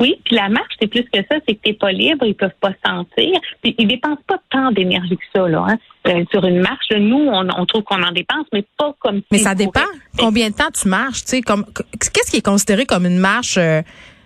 Oui, 0.00 0.16
puis 0.24 0.36
la 0.36 0.48
marche, 0.48 0.74
c'est 0.80 0.88
plus 0.88 1.04
que 1.04 1.20
ça, 1.30 1.36
c'est 1.46 1.54
que 1.54 1.60
tu 1.62 1.70
n'es 1.70 1.74
pas 1.74 1.92
libre, 1.92 2.26
ils 2.26 2.34
peuvent 2.34 2.50
pas 2.60 2.72
sentir. 2.84 3.40
Puis 3.62 3.74
ils 3.78 3.86
dépensent 3.86 4.22
pas 4.26 4.38
tant 4.50 4.72
d'énergie 4.72 5.16
que 5.16 5.24
ça, 5.34 5.48
là. 5.48 5.64
Hein. 5.68 5.78
Euh, 6.06 6.24
sur 6.30 6.44
une 6.44 6.60
marche, 6.60 6.90
nous, 6.90 7.30
on, 7.30 7.66
trouve 7.66 7.82
qu'on 7.82 8.02
en 8.02 8.12
dépense, 8.12 8.46
mais 8.52 8.62
pas 8.76 8.94
comme 8.98 9.22
Mais 9.32 9.38
ça 9.38 9.54
dépend. 9.54 9.80
Combien 10.18 10.50
de 10.50 10.54
temps 10.54 10.70
tu 10.70 10.86
marches, 10.86 11.24
tu 11.24 11.30
sais, 11.30 11.40
comme 11.40 11.64
qu'est-ce 11.98 12.30
qui 12.30 12.36
est 12.38 12.44
considéré 12.44 12.84
comme 12.84 13.06
une 13.06 13.18
marche 13.18 13.56
euh, 13.56 13.80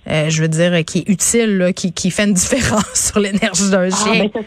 euh, 0.09 0.29
je 0.29 0.43
veux 0.43 0.49
dire, 0.49 0.85
qui 0.85 1.01
est 1.01 1.09
utile, 1.09 1.73
qui, 1.77 1.93
qui 1.93 2.11
fait 2.11 2.25
une 2.25 2.33
différence 2.35 3.11
sur 3.11 3.21
l'énergie 3.21 3.71
d'un 3.71 3.89
ah, 3.89 3.91
chien? 3.91 4.29
Ben, 4.35 4.45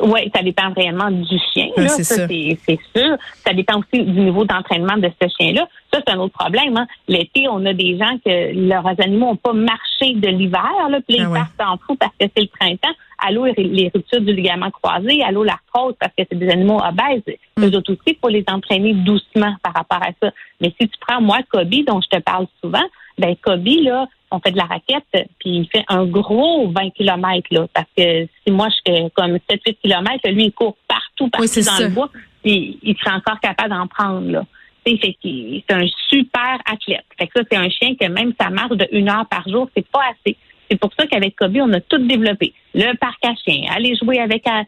oui, 0.00 0.30
ça 0.34 0.42
dépend 0.42 0.72
réellement 0.74 1.10
du 1.10 1.38
chien. 1.52 1.68
Là. 1.76 1.88
c'est 1.88 2.04
ça, 2.04 2.26
c'est 2.26 2.78
sûr. 2.96 3.16
Ça 3.44 3.52
dépend 3.52 3.80
aussi 3.80 4.02
du 4.02 4.20
niveau 4.20 4.44
d'entraînement 4.44 4.96
de 4.96 5.10
ce 5.20 5.28
chien-là. 5.38 5.68
Ça, 5.92 6.00
c'est 6.06 6.12
un 6.12 6.18
autre 6.18 6.34
problème. 6.38 6.76
Hein. 6.76 6.86
L'été, 7.08 7.46
on 7.48 7.64
a 7.66 7.72
des 7.72 7.98
gens 7.98 8.16
que 8.24 8.54
leurs 8.54 8.86
animaux 9.00 9.26
n'ont 9.26 9.36
pas 9.36 9.52
marché 9.52 10.14
de 10.14 10.28
l'hiver, 10.28 10.88
là, 10.90 11.00
puis 11.06 11.18
ils 11.18 11.28
ah 11.34 11.46
partent 11.56 11.70
en 11.70 11.78
fou 11.78 11.96
parce 11.96 12.12
que 12.18 12.26
c'est 12.34 12.42
le 12.42 12.48
printemps. 12.48 12.94
Allô 13.18 13.46
les 13.46 13.90
ruptures 13.94 14.20
du 14.20 14.32
ligament 14.32 14.70
croisé, 14.70 15.22
allô 15.22 15.44
l'arthrose 15.44 15.94
parce 15.98 16.12
que 16.16 16.24
c'est 16.30 16.38
des 16.38 16.48
animaux 16.48 16.80
obèses. 16.80 17.22
Mm. 17.56 17.64
Eux 17.64 17.76
autres 17.76 17.92
aussi, 17.92 18.02
il 18.06 18.16
faut 18.20 18.28
les 18.28 18.44
entraîner 18.48 18.94
doucement 18.94 19.54
par 19.62 19.74
rapport 19.74 20.02
à 20.02 20.10
ça. 20.22 20.32
Mais 20.60 20.72
si 20.80 20.88
tu 20.88 20.98
prends 21.06 21.20
moi 21.20 21.38
Kobe 21.50 21.84
dont 21.86 22.00
je 22.00 22.08
te 22.08 22.22
parle 22.22 22.46
souvent, 22.62 22.84
ben 23.18 23.34
Kobe 23.36 23.66
là, 23.82 24.06
on 24.30 24.40
fait 24.40 24.52
de 24.52 24.58
la 24.58 24.64
raquette, 24.64 25.28
puis 25.38 25.50
il 25.50 25.68
fait 25.70 25.84
un 25.88 26.04
gros 26.04 26.68
20 26.68 26.90
km 26.90 27.46
là, 27.50 27.66
parce 27.72 27.88
que 27.96 28.26
si 28.26 28.50
moi 28.50 28.68
je 28.68 28.92
fais 28.92 29.10
comme 29.14 29.36
7-8 29.50 29.76
km, 29.82 30.28
lui 30.30 30.44
il 30.46 30.52
court 30.52 30.76
partout, 30.86 31.28
partout 31.28 31.60
dans 31.60 31.84
le 31.84 31.88
bois, 31.88 32.10
puis 32.42 32.78
il 32.82 32.96
serait 32.96 33.16
encore 33.16 33.40
capable 33.40 33.70
d'en 33.70 33.86
prendre 33.86 34.30
là. 34.30 34.44
C'est 34.86 35.64
un 35.70 35.86
super 36.08 36.58
athlète. 36.64 37.04
Fait 37.18 37.26
que 37.26 37.32
ça, 37.36 37.42
c'est 37.50 37.58
un 37.58 37.68
chien 37.68 37.94
que 38.00 38.06
même 38.06 38.32
sa 38.40 38.48
marche 38.48 38.70
de 38.70 38.88
une 38.92 39.10
heure 39.10 39.26
par 39.26 39.46
jour, 39.46 39.68
c'est 39.76 39.86
pas 39.86 40.00
assez. 40.10 40.36
C'est 40.70 40.78
pour 40.78 40.90
ça 40.98 41.06
qu'avec 41.06 41.36
Kobe, 41.36 41.56
on 41.60 41.72
a 41.72 41.80
tout 41.80 41.98
développé. 41.98 42.52
Le 42.74 42.94
parc 42.96 43.24
à 43.24 43.34
chiens, 43.34 43.70
aller 43.74 43.96
jouer 43.96 44.18
avec 44.18 44.44
un, 44.46 44.64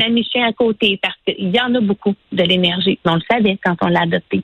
ami 0.00 0.24
chien 0.24 0.46
à 0.46 0.52
côté, 0.52 0.98
parce 1.02 1.16
qu'il 1.26 1.54
y 1.54 1.60
en 1.60 1.74
a 1.74 1.80
beaucoup 1.80 2.14
de 2.32 2.42
l'énergie. 2.42 2.98
On 3.04 3.16
le 3.16 3.22
savait 3.30 3.58
quand 3.64 3.76
on 3.82 3.88
l'a 3.88 4.02
adopté. 4.02 4.42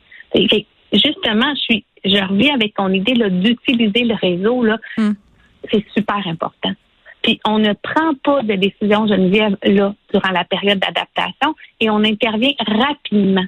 Justement, 0.92 1.54
je 1.54 1.60
suis, 1.60 1.84
je 2.04 2.28
reviens 2.28 2.54
avec 2.54 2.74
ton 2.74 2.88
idée 2.92 3.14
d'utiliser 3.30 4.04
le 4.04 4.14
réseau. 4.14 4.64
Là, 4.64 4.78
hmm. 4.98 5.12
C'est 5.70 5.84
super 5.96 6.26
important. 6.26 6.72
Puis 7.22 7.40
on 7.44 7.58
ne 7.58 7.72
prend 7.72 8.14
pas 8.22 8.42
de 8.42 8.54
décision, 8.54 9.06
Geneviève, 9.06 9.56
là, 9.64 9.94
durant 10.12 10.30
la 10.30 10.44
période 10.44 10.78
d'adaptation 10.78 11.54
et 11.80 11.90
on 11.90 12.04
intervient 12.04 12.52
rapidement 12.60 13.44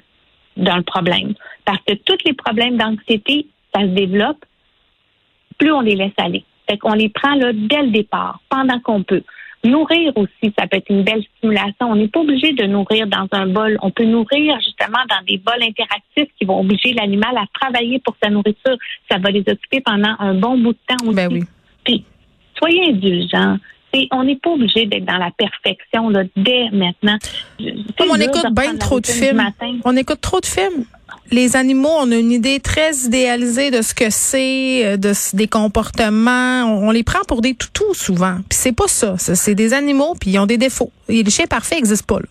dans 0.57 0.75
le 0.75 0.83
problème. 0.83 1.33
Parce 1.63 1.79
que 1.87 1.93
tous 1.93 2.17
les 2.25 2.33
problèmes 2.33 2.77
d'anxiété, 2.77 3.47
ça 3.73 3.81
se 3.81 3.87
développe, 3.87 4.43
plus 5.57 5.71
on 5.71 5.81
les 5.81 5.95
laisse 5.95 6.11
aller. 6.17 6.43
Fait 6.69 6.77
qu'on 6.77 6.93
les 6.93 7.09
prend 7.09 7.35
là 7.35 7.51
dès 7.53 7.81
le 7.83 7.91
départ, 7.91 8.39
pendant 8.49 8.79
qu'on 8.79 9.03
peut. 9.03 9.23
Nourrir 9.65 10.13
aussi, 10.15 10.53
ça 10.57 10.67
peut 10.67 10.77
être 10.77 10.89
une 10.89 11.03
belle 11.03 11.23
stimulation. 11.37 11.87
On 11.89 11.95
n'est 11.95 12.07
pas 12.07 12.21
obligé 12.21 12.53
de 12.53 12.63
nourrir 12.65 13.07
dans 13.07 13.27
un 13.31 13.47
bol. 13.47 13.77
On 13.81 13.91
peut 13.91 14.05
nourrir 14.05 14.57
justement 14.61 14.99
dans 15.09 15.25
des 15.27 15.37
bols 15.37 15.61
interactifs 15.61 16.33
qui 16.37 16.45
vont 16.45 16.61
obliger 16.61 16.93
l'animal 16.93 17.35
à 17.37 17.45
travailler 17.59 17.99
pour 17.99 18.15
sa 18.23 18.29
nourriture. 18.29 18.77
Ça 19.11 19.17
va 19.17 19.31
les 19.31 19.41
occuper 19.41 19.81
pendant 19.81 20.15
un 20.19 20.33
bon 20.33 20.57
bout 20.57 20.71
de 20.71 20.79
temps 20.87 21.05
aussi. 21.05 21.15
Ben 21.15 21.29
oui. 21.29 21.43
Puis, 21.83 22.05
soyez 22.57 22.89
indulgents 22.89 23.57
on 24.11 24.23
n'est 24.23 24.35
pas 24.35 24.51
obligé 24.51 24.85
d'être 24.85 25.05
dans 25.05 25.17
la 25.17 25.31
perfection 25.31 26.09
là, 26.09 26.23
dès 26.35 26.69
maintenant. 26.71 27.17
Comme 27.97 28.11
on 28.11 28.15
écoute 28.15 28.45
bien 28.53 28.75
trop 28.77 28.99
de 28.99 29.07
films. 29.07 29.43
On 29.83 29.95
écoute 29.95 30.21
trop 30.21 30.39
de 30.39 30.45
films. 30.45 30.85
Les 31.31 31.55
animaux, 31.55 31.95
on 31.99 32.11
a 32.11 32.15
une 32.15 32.31
idée 32.31 32.59
très 32.59 32.91
idéalisée 33.05 33.69
de 33.69 33.81
ce 33.81 33.93
que 33.93 34.09
c'est, 34.09 34.85
euh, 34.85 34.97
de 34.97 35.11
des 35.35 35.47
comportements. 35.47 36.63
On, 36.63 36.89
les 36.91 37.03
prend 37.03 37.23
pour 37.27 37.41
des 37.41 37.53
toutous 37.53 37.93
souvent. 37.93 38.37
Puis 38.49 38.57
c'est 38.57 38.75
pas 38.75 38.87
ça. 38.87 39.15
C'est 39.17 39.53
des 39.53 39.73
animaux, 39.73 40.15
puis 40.19 40.31
ils 40.31 40.39
ont 40.39 40.47
des 40.47 40.57
défauts. 40.57 40.91
Et 41.07 41.21
les 41.21 41.29
chiens 41.29 41.45
parfaits 41.45 41.77
n'existent 41.77 42.15
pas. 42.15 42.21
Là. 42.21 42.27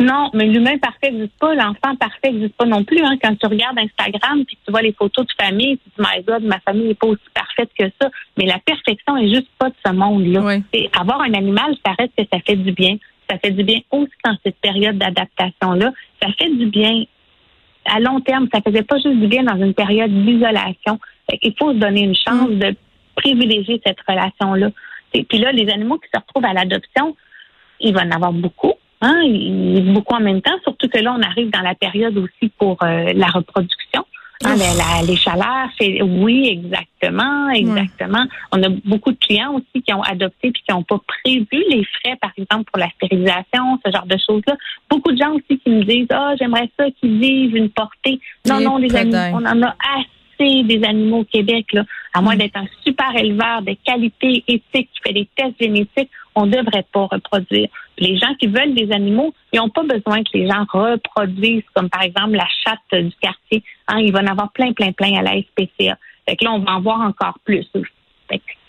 Non, 0.00 0.30
mais 0.34 0.46
l'humain 0.46 0.78
parfait 0.78 1.10
n'existe 1.10 1.38
pas, 1.38 1.54
l'enfant 1.54 1.94
parfait 1.96 2.32
n'existe 2.32 2.56
pas 2.56 2.64
non 2.64 2.82
plus. 2.82 3.04
Hein. 3.04 3.16
Quand 3.22 3.36
tu 3.38 3.46
regardes 3.46 3.78
Instagram 3.78 4.44
puis 4.46 4.58
tu 4.64 4.72
vois 4.72 4.82
les 4.82 4.92
photos 4.92 5.26
de 5.26 5.32
famille, 5.44 5.78
tu 5.78 5.90
te 5.90 6.02
dis, 6.02 6.08
my 6.08 6.24
God, 6.24 6.42
ma 6.44 6.58
famille 6.60 6.88
n'est 6.88 6.94
pas 6.94 7.06
aussi 7.06 7.22
parfaite 7.34 7.70
que 7.78 7.84
ça. 8.00 8.10
Mais 8.36 8.46
la 8.46 8.58
perfection 8.58 9.16
est 9.18 9.28
juste 9.28 9.48
pas 9.58 9.68
de 9.68 9.74
ce 9.84 9.92
monde-là. 9.92 10.58
Avoir 10.98 11.20
un 11.20 11.34
animal, 11.34 11.76
ça 11.84 11.92
reste 11.98 12.12
que 12.16 12.24
ça 12.32 12.40
fait 12.44 12.56
du 12.56 12.72
bien. 12.72 12.96
Ça 13.30 13.38
fait 13.38 13.52
du 13.52 13.62
bien 13.62 13.80
aussi 13.92 14.12
dans 14.24 14.36
cette 14.44 14.56
période 14.56 14.98
d'adaptation-là. 14.98 15.92
Ça 16.20 16.28
fait 16.38 16.50
du 16.50 16.66
bien 16.66 17.04
à 17.84 18.00
long 18.00 18.20
terme. 18.20 18.48
Ça 18.52 18.60
faisait 18.60 18.82
pas 18.82 18.96
juste 18.96 19.18
du 19.18 19.26
bien 19.26 19.42
dans 19.44 19.56
une 19.56 19.74
période 19.74 20.10
d'isolation. 20.10 20.98
Il 21.42 21.54
faut 21.58 21.72
se 21.72 21.78
donner 21.78 22.02
une 22.02 22.14
chance 22.14 22.50
mm. 22.50 22.58
de 22.58 22.76
privilégier 23.14 23.80
cette 23.84 24.00
relation-là. 24.08 24.70
Et 25.14 25.24
puis 25.24 25.38
là, 25.38 25.52
les 25.52 25.68
animaux 25.70 25.98
qui 25.98 26.08
se 26.12 26.18
retrouvent 26.18 26.44
à 26.44 26.54
l'adoption, 26.54 27.16
il 27.80 27.92
va 27.94 28.02
en 28.02 28.10
avoir 28.10 28.32
beaucoup 28.32 28.74
Hein, 29.04 29.24
beaucoup 29.92 30.14
en 30.14 30.20
même 30.20 30.40
temps, 30.42 30.56
surtout 30.62 30.88
que 30.88 30.98
là, 31.00 31.12
on 31.18 31.22
arrive 31.22 31.50
dans 31.50 31.60
la 31.60 31.74
période 31.74 32.16
aussi 32.16 32.52
pour 32.56 32.80
euh, 32.84 33.12
la 33.12 33.26
reproduction. 33.26 34.06
Hein, 34.44 35.02
les 35.06 35.16
chaleurs, 35.16 35.68
c'est 35.80 36.02
oui, 36.02 36.48
exactement, 36.48 37.50
exactement. 37.50 38.24
On 38.52 38.62
a 38.62 38.68
beaucoup 38.84 39.12
de 39.12 39.18
clients 39.18 39.54
aussi 39.54 39.82
qui 39.82 39.92
ont 39.92 40.02
adopté 40.02 40.50
puis 40.50 40.62
qui 40.66 40.72
n'ont 40.72 40.82
pas 40.82 41.00
prévu 41.06 41.64
les 41.70 41.84
frais, 41.84 42.16
par 42.20 42.32
exemple, 42.36 42.70
pour 42.70 42.78
la 42.78 42.88
stérilisation, 42.90 43.78
ce 43.84 43.90
genre 43.92 44.06
de 44.06 44.16
choses-là. 44.16 44.56
Beaucoup 44.90 45.12
de 45.12 45.18
gens 45.18 45.32
aussi 45.32 45.58
qui 45.58 45.70
me 45.70 45.84
disent 45.84 46.08
Ah, 46.10 46.34
j'aimerais 46.38 46.70
ça 46.78 46.86
qu'ils 47.00 47.18
vivent 47.18 47.56
une 47.56 47.70
portée. 47.70 48.20
Non, 48.48 48.60
non, 48.60 48.78
les 48.78 48.94
amis, 48.96 49.14
on 49.32 49.44
en 49.44 49.62
a 49.62 49.76
assez 49.96 50.62
des 50.64 50.82
animaux 50.84 51.20
au 51.20 51.24
Québec, 51.24 51.66
là. 51.72 51.84
À 52.14 52.20
moins 52.20 52.34
mm. 52.34 52.38
d'être 52.38 52.56
un 52.56 52.66
super 52.84 53.14
éleveur 53.16 53.62
de 53.62 53.76
qualité 53.84 54.44
éthique 54.48 54.90
qui 54.92 55.00
fait 55.04 55.12
des 55.12 55.28
tests 55.36 55.60
génétiques, 55.60 56.10
on 56.34 56.46
devrait 56.46 56.86
pas 56.92 57.06
reproduire. 57.06 57.68
Les 57.98 58.16
gens 58.16 58.34
qui 58.38 58.46
veulent 58.46 58.74
des 58.74 58.90
animaux, 58.92 59.34
ils 59.52 59.58
n'ont 59.58 59.68
pas 59.68 59.82
besoin 59.82 60.22
que 60.22 60.30
les 60.34 60.48
gens 60.48 60.64
reproduisent, 60.68 61.64
comme 61.74 61.90
par 61.90 62.02
exemple 62.02 62.32
la 62.32 62.48
chatte 62.64 63.02
du 63.02 63.12
quartier. 63.20 63.62
Hein, 63.88 63.98
il 64.00 64.12
va 64.12 64.20
en 64.20 64.26
avoir 64.26 64.50
plein, 64.52 64.72
plein, 64.72 64.92
plein 64.92 65.14
à 65.18 65.22
la 65.22 65.32
SPCA. 65.40 65.96
Fait 66.28 66.36
que 66.36 66.44
là, 66.44 66.52
on 66.52 66.60
va 66.60 66.72
en 66.72 66.80
voir 66.80 67.00
encore 67.00 67.38
plus 67.44 67.68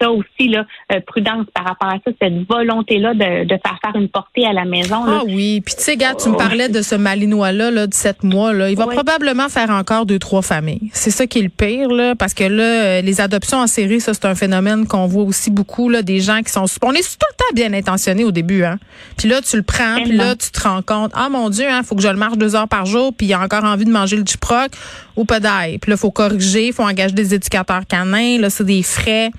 ça 0.02 0.12
aussi, 0.12 0.50
là, 0.50 0.66
euh, 0.92 1.00
prudence 1.06 1.46
par 1.54 1.66
rapport 1.66 1.90
à 1.90 1.98
ça, 2.06 2.12
cette 2.22 2.48
volonté-là 2.48 3.14
de, 3.14 3.46
de, 3.46 3.60
faire 3.66 3.80
faire 3.84 3.96
une 3.96 4.10
portée 4.10 4.46
à 4.46 4.54
la 4.54 4.66
maison. 4.66 5.04
Ah 5.08 5.22
oui, 5.26 5.62
puis 5.62 5.76
tu 5.76 5.84
sais, 5.84 5.98
gars, 5.98 6.14
tu 6.16 6.30
me 6.30 6.36
parlais 6.36 6.70
de 6.70 6.82
ce 6.82 6.96
Malinois-là 6.96 7.72
là, 7.72 7.88
de 7.88 7.94
sept 7.94 8.24
mois. 8.24 8.54
Là. 8.54 8.70
Il 8.70 8.78
va 8.78 8.88
probablement 8.88 9.50
faire 9.50 9.70
encore 9.70 10.06
deux, 10.06 10.20
trois 10.20 10.42
familles. 10.42 10.90
C'est 10.94 11.12
ça 11.12 11.28
qui 11.28 11.40
est 11.40 11.44
le 11.44 11.50
pire, 11.50 11.90
là, 11.90 12.16
parce 12.16 12.34
que 12.34 12.44
là, 12.44 12.64
euh, 12.64 13.02
les 13.02 13.22
adoptions 13.22 13.60
en 13.60 13.68
série, 13.68 14.00
ça, 14.00 14.14
c'est 14.14 14.26
un 14.26 14.36
phénomène 14.36 14.88
qu'on 14.88 15.08
voit 15.08 15.24
aussi 15.24 15.52
beaucoup, 15.52 15.90
là, 15.90 16.02
des 16.02 16.20
gens 16.20 16.42
qui 16.42 16.52
sont... 16.52 16.66
On 16.82 16.92
est 16.92 17.02
tout 17.02 17.28
le 17.32 17.38
temps 17.38 17.54
bien 17.54 17.74
intentionnés 17.74 18.24
au 18.24 18.32
début, 18.32 18.64
hein. 18.64 18.80
Puis 19.18 19.28
là, 19.28 19.42
tu 19.42 19.58
le 19.58 19.64
prends, 19.64 19.96
puis 20.04 20.14
là, 20.14 20.36
tu 20.36 20.52
te 20.52 20.62
rends 20.68 20.82
compte, 20.82 21.12
ah 21.16 21.30
mon 21.30 21.50
Dieu, 21.50 21.66
hein, 21.70 21.82
faut 21.84 21.96
que 21.96 22.02
je 22.02 22.08
le 22.08 22.18
marche 22.18 22.38
deux 22.38 22.56
heures 22.56 22.68
par 22.68 22.86
jour, 22.86 23.14
puis 23.16 23.28
il 23.28 23.34
a 23.34 23.40
encore 23.40 23.64
envie 23.64 23.86
de 23.86 23.92
manger 23.92 24.18
le 24.18 24.24
chiproc 24.26 24.72
ou 25.16 25.26
pas 25.26 25.40
d'ail. 25.40 25.78
Puis 25.78 25.92
là, 25.92 25.98
faut 25.98 26.12
corriger, 26.12 26.72
faut 26.72 26.84
engager 26.84 27.14
des 27.14 27.34
éducateurs 27.34 27.86
canins, 27.88 28.40
là, 28.40 28.50
c'est 28.50 28.64
des 28.64 28.84
frais. 28.84 29.32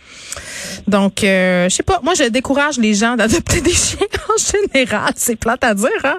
Donc, 0.86 1.24
euh, 1.24 1.68
je 1.68 1.74
sais 1.74 1.82
pas. 1.82 2.00
Moi, 2.02 2.14
je 2.14 2.28
décourage 2.28 2.78
les 2.78 2.94
gens 2.94 3.16
d'adopter 3.16 3.60
des 3.60 3.72
chiens 3.72 4.06
en 4.28 4.72
général. 4.72 5.12
C'est 5.16 5.38
plate 5.38 5.64
à 5.64 5.74
dire, 5.74 5.88
hein? 6.04 6.18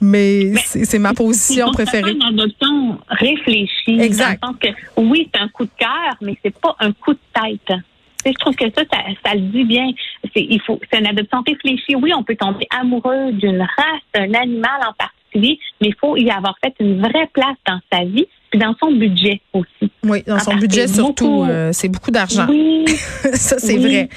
Mais, 0.00 0.54
c'est 0.56 0.98
ma 0.98 1.14
position 1.14 1.70
préférée. 1.72 2.12
une 2.12 2.22
adoption 2.22 2.98
réfléchie. 3.08 4.00
Exact. 4.00 4.42
que, 4.60 4.68
oui, 4.96 5.28
c'est 5.32 5.40
un 5.40 5.48
coup 5.48 5.64
de 5.64 5.70
cœur, 5.78 6.16
mais 6.20 6.36
c'est 6.42 6.54
pas 6.58 6.76
un 6.80 6.92
coup 6.92 7.12
de 7.12 7.18
tête. 7.34 7.78
je 8.24 8.32
trouve 8.38 8.54
que 8.54 8.64
ça, 8.70 8.82
ça, 9.24 9.34
le 9.34 9.40
dit 9.40 9.64
bien. 9.64 9.90
C'est, 10.34 10.46
il 10.48 10.60
faut, 10.60 10.80
c'est 10.90 10.98
une 10.98 11.06
adoption 11.06 11.42
réfléchie. 11.46 11.94
Oui, 11.94 12.12
on 12.14 12.22
peut 12.22 12.36
tomber 12.36 12.66
amoureux 12.70 13.32
d'une 13.32 13.60
race, 13.60 14.02
d'un 14.14 14.34
animal 14.34 14.80
en 14.88 14.92
particulier, 14.94 15.58
mais 15.80 15.88
il 15.88 15.94
faut 16.00 16.16
y 16.16 16.30
avoir 16.30 16.56
fait 16.62 16.74
une 16.80 17.00
vraie 17.00 17.28
place 17.32 17.56
dans 17.66 17.80
sa 17.92 18.04
vie 18.04 18.26
puis 18.50 18.58
dans 18.58 18.74
son 18.80 18.90
budget 18.90 19.40
aussi. 19.52 19.92
Oui, 20.02 20.24
dans 20.26 20.40
son 20.40 20.56
budget 20.56 20.88
surtout, 20.88 21.44
euh, 21.44 21.70
c'est 21.72 21.88
beaucoup 21.88 22.10
d'argent. 22.10 22.46
Oui, 22.48 22.84
ça 23.34 23.56
c'est 23.58 23.76
vrai. 23.76 24.08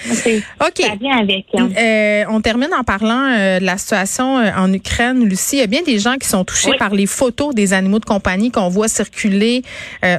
Ok. 0.59 0.81
Ça 0.81 0.95
vient 0.99 1.17
avec. 1.17 1.45
Hein. 1.55 1.69
Euh, 1.77 2.23
on 2.29 2.41
termine 2.41 2.73
en 2.73 2.83
parlant 2.83 3.27
euh, 3.27 3.59
de 3.59 3.65
la 3.65 3.77
situation 3.77 4.37
en 4.37 4.73
Ukraine, 4.73 5.23
Lucie. 5.23 5.57
Il 5.57 5.59
y 5.59 5.61
a 5.61 5.67
bien 5.67 5.83
des 5.83 5.99
gens 5.99 6.15
qui 6.15 6.27
sont 6.27 6.43
touchés 6.43 6.71
par 6.79 6.95
les 6.95 7.05
photos 7.05 7.53
des 7.53 7.73
animaux 7.73 7.99
de 7.99 8.05
compagnie 8.05 8.49
qu'on 8.49 8.69
voit 8.69 8.87
circuler. 8.87 9.61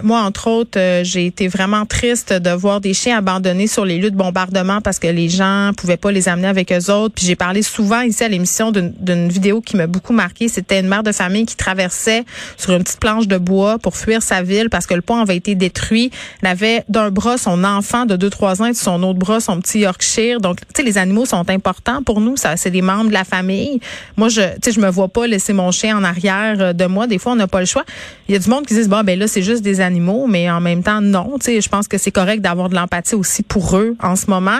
moi, 0.02 0.20
entre 0.20 0.48
autres, 0.48 0.78
j'ai 1.02 1.26
été 1.26 1.48
vraiment 1.48 1.84
triste 1.84 2.32
de 2.32 2.50
voir 2.50 2.80
des 2.80 2.94
chiens 2.94 3.18
abandonnés 3.18 3.66
sur 3.66 3.84
les 3.84 3.98
lieux 3.98 4.12
de 4.12 4.16
bombardement 4.16 4.80
parce 4.80 5.00
que 5.00 5.08
les 5.08 5.28
gens 5.28 5.72
pouvaient 5.76 5.96
pas 5.96 6.12
les 6.12 6.28
amener 6.28 6.48
avec 6.48 6.72
eux 6.72 6.92
autres. 6.92 7.16
Puis 7.16 7.26
j'ai 7.26 7.36
parlé 7.36 7.62
souvent 7.62 8.02
ici 8.02 8.22
à 8.22 8.28
l'émission 8.28 8.70
d'une 8.70 9.28
vidéo 9.28 9.60
qui 9.60 9.76
m'a 9.76 9.88
beaucoup 9.88 10.12
marqué. 10.12 10.46
C'était 10.48 10.78
une 10.78 10.88
mère 10.88 11.02
de 11.02 11.10
famille 11.10 11.46
qui 11.46 11.56
traversait 11.56 12.24
sur 12.56 12.74
une 12.74 12.84
petite 12.84 13.00
planche 13.00 13.26
de 13.26 13.38
bois 13.38 13.78
pour 13.78 13.96
sa 14.20 14.42
ville 14.42 14.70
parce 14.70 14.86
que 14.86 14.94
le 14.94 15.02
pont 15.02 15.18
avait 15.18 15.36
été 15.36 15.54
détruit. 15.54 16.10
Elle 16.42 16.48
avait 16.48 16.84
d'un 16.88 17.10
bras 17.10 17.38
son 17.38 17.64
enfant 17.64 18.06
de 18.06 18.16
2-3 18.16 18.62
ans 18.62 18.66
et 18.66 18.72
de 18.72 18.76
son 18.76 19.02
autre 19.02 19.18
bras 19.18 19.40
son 19.40 19.60
petit 19.60 19.80
Yorkshire. 19.80 20.40
Donc, 20.40 20.58
tu 20.60 20.66
sais, 20.76 20.82
les 20.82 20.98
animaux 20.98 21.26
sont 21.26 21.48
importants 21.50 22.02
pour 22.02 22.20
nous. 22.20 22.36
Ça, 22.36 22.56
c'est 22.56 22.70
des 22.70 22.82
membres 22.82 23.08
de 23.08 23.14
la 23.14 23.24
famille. 23.24 23.80
Moi, 24.16 24.28
je, 24.28 24.40
tu 24.40 24.56
sais, 24.64 24.72
je 24.72 24.80
me 24.80 24.88
vois 24.88 25.08
pas 25.08 25.26
laisser 25.26 25.52
mon 25.52 25.70
chien 25.70 25.96
en 25.96 26.04
arrière 26.04 26.56
euh, 26.60 26.72
de 26.72 26.86
moi. 26.86 27.06
Des 27.06 27.18
fois, 27.18 27.32
on 27.32 27.36
n'a 27.36 27.48
pas 27.48 27.60
le 27.60 27.66
choix. 27.66 27.84
Il 28.28 28.32
y 28.32 28.36
a 28.36 28.38
du 28.38 28.48
monde 28.48 28.66
qui 28.66 28.74
dit, 28.74 28.88
bon, 28.88 29.02
ben 29.02 29.18
là, 29.18 29.26
c'est 29.26 29.42
juste 29.42 29.62
des 29.62 29.80
animaux, 29.80 30.26
mais 30.26 30.50
en 30.50 30.60
même 30.60 30.82
temps, 30.82 31.00
non. 31.00 31.38
Tu 31.38 31.46
sais, 31.46 31.60
je 31.60 31.68
pense 31.68 31.88
que 31.88 31.98
c'est 31.98 32.10
correct 32.10 32.40
d'avoir 32.40 32.68
de 32.68 32.74
l'empathie 32.74 33.14
aussi 33.14 33.42
pour 33.42 33.76
eux 33.76 33.96
en 34.02 34.16
ce 34.16 34.28
moment. 34.28 34.58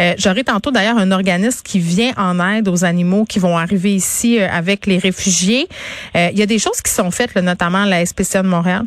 Euh, 0.00 0.14
J'aurai 0.18 0.44
tantôt 0.44 0.70
d'ailleurs 0.70 0.98
un 0.98 1.10
organisme 1.12 1.60
qui 1.64 1.78
vient 1.78 2.12
en 2.16 2.40
aide 2.40 2.68
aux 2.68 2.84
animaux 2.84 3.24
qui 3.24 3.38
vont 3.38 3.56
arriver 3.56 3.94
ici 3.94 4.40
euh, 4.40 4.48
avec 4.50 4.86
les 4.86 4.98
réfugiés. 4.98 5.68
Euh, 6.16 6.30
il 6.32 6.38
y 6.38 6.42
a 6.42 6.46
des 6.46 6.58
choses 6.58 6.80
qui 6.82 6.92
sont 6.92 7.10
faites, 7.10 7.34
là, 7.34 7.42
notamment 7.42 7.84
la 7.84 8.04
SPCA 8.04 8.42
de 8.42 8.48
Montréal. 8.48 8.85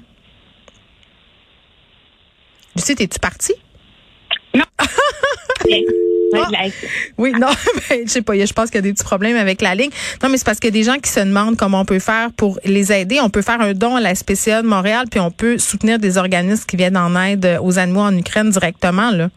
Lucie, 2.79 2.95
es-tu 3.03 3.19
partie? 3.19 3.55
Non. 4.55 4.63
Ah. 6.31 6.47
Oui, 7.17 7.31
non, 7.31 7.47
ben, 7.89 8.03
je 8.05 8.11
sais 8.11 8.21
pas, 8.21 8.33
je 8.37 8.53
pense 8.53 8.69
qu'il 8.69 8.75
y 8.75 8.79
a 8.79 8.81
des 8.83 8.93
petits 8.93 9.03
problèmes 9.03 9.35
avec 9.35 9.61
la 9.61 9.73
ligne. 9.73 9.89
Non, 10.21 10.29
mais 10.29 10.37
c'est 10.37 10.45
parce 10.45 10.59
qu'il 10.59 10.67
y 10.67 10.77
a 10.77 10.79
des 10.79 10.83
gens 10.83 10.99
qui 10.99 11.09
se 11.09 11.19
demandent 11.19 11.57
comment 11.57 11.81
on 11.81 11.85
peut 11.85 11.99
faire 11.99 12.31
pour 12.31 12.59
les 12.63 12.93
aider. 12.93 13.19
On 13.19 13.31
peut 13.31 13.41
faire 13.41 13.59
un 13.59 13.73
don 13.73 13.95
à 13.95 13.99
la 13.99 14.13
SPCA 14.13 14.61
de 14.61 14.67
Montréal, 14.67 15.05
puis 15.09 15.19
on 15.19 15.31
peut 15.31 15.57
soutenir 15.57 15.97
des 15.97 16.17
organismes 16.19 16.65
qui 16.67 16.77
viennent 16.77 16.97
en 16.97 17.19
aide 17.19 17.57
aux 17.63 17.79
animaux 17.79 18.01
en 18.01 18.15
Ukraine 18.15 18.51
directement, 18.51 19.09
là. 19.09 19.29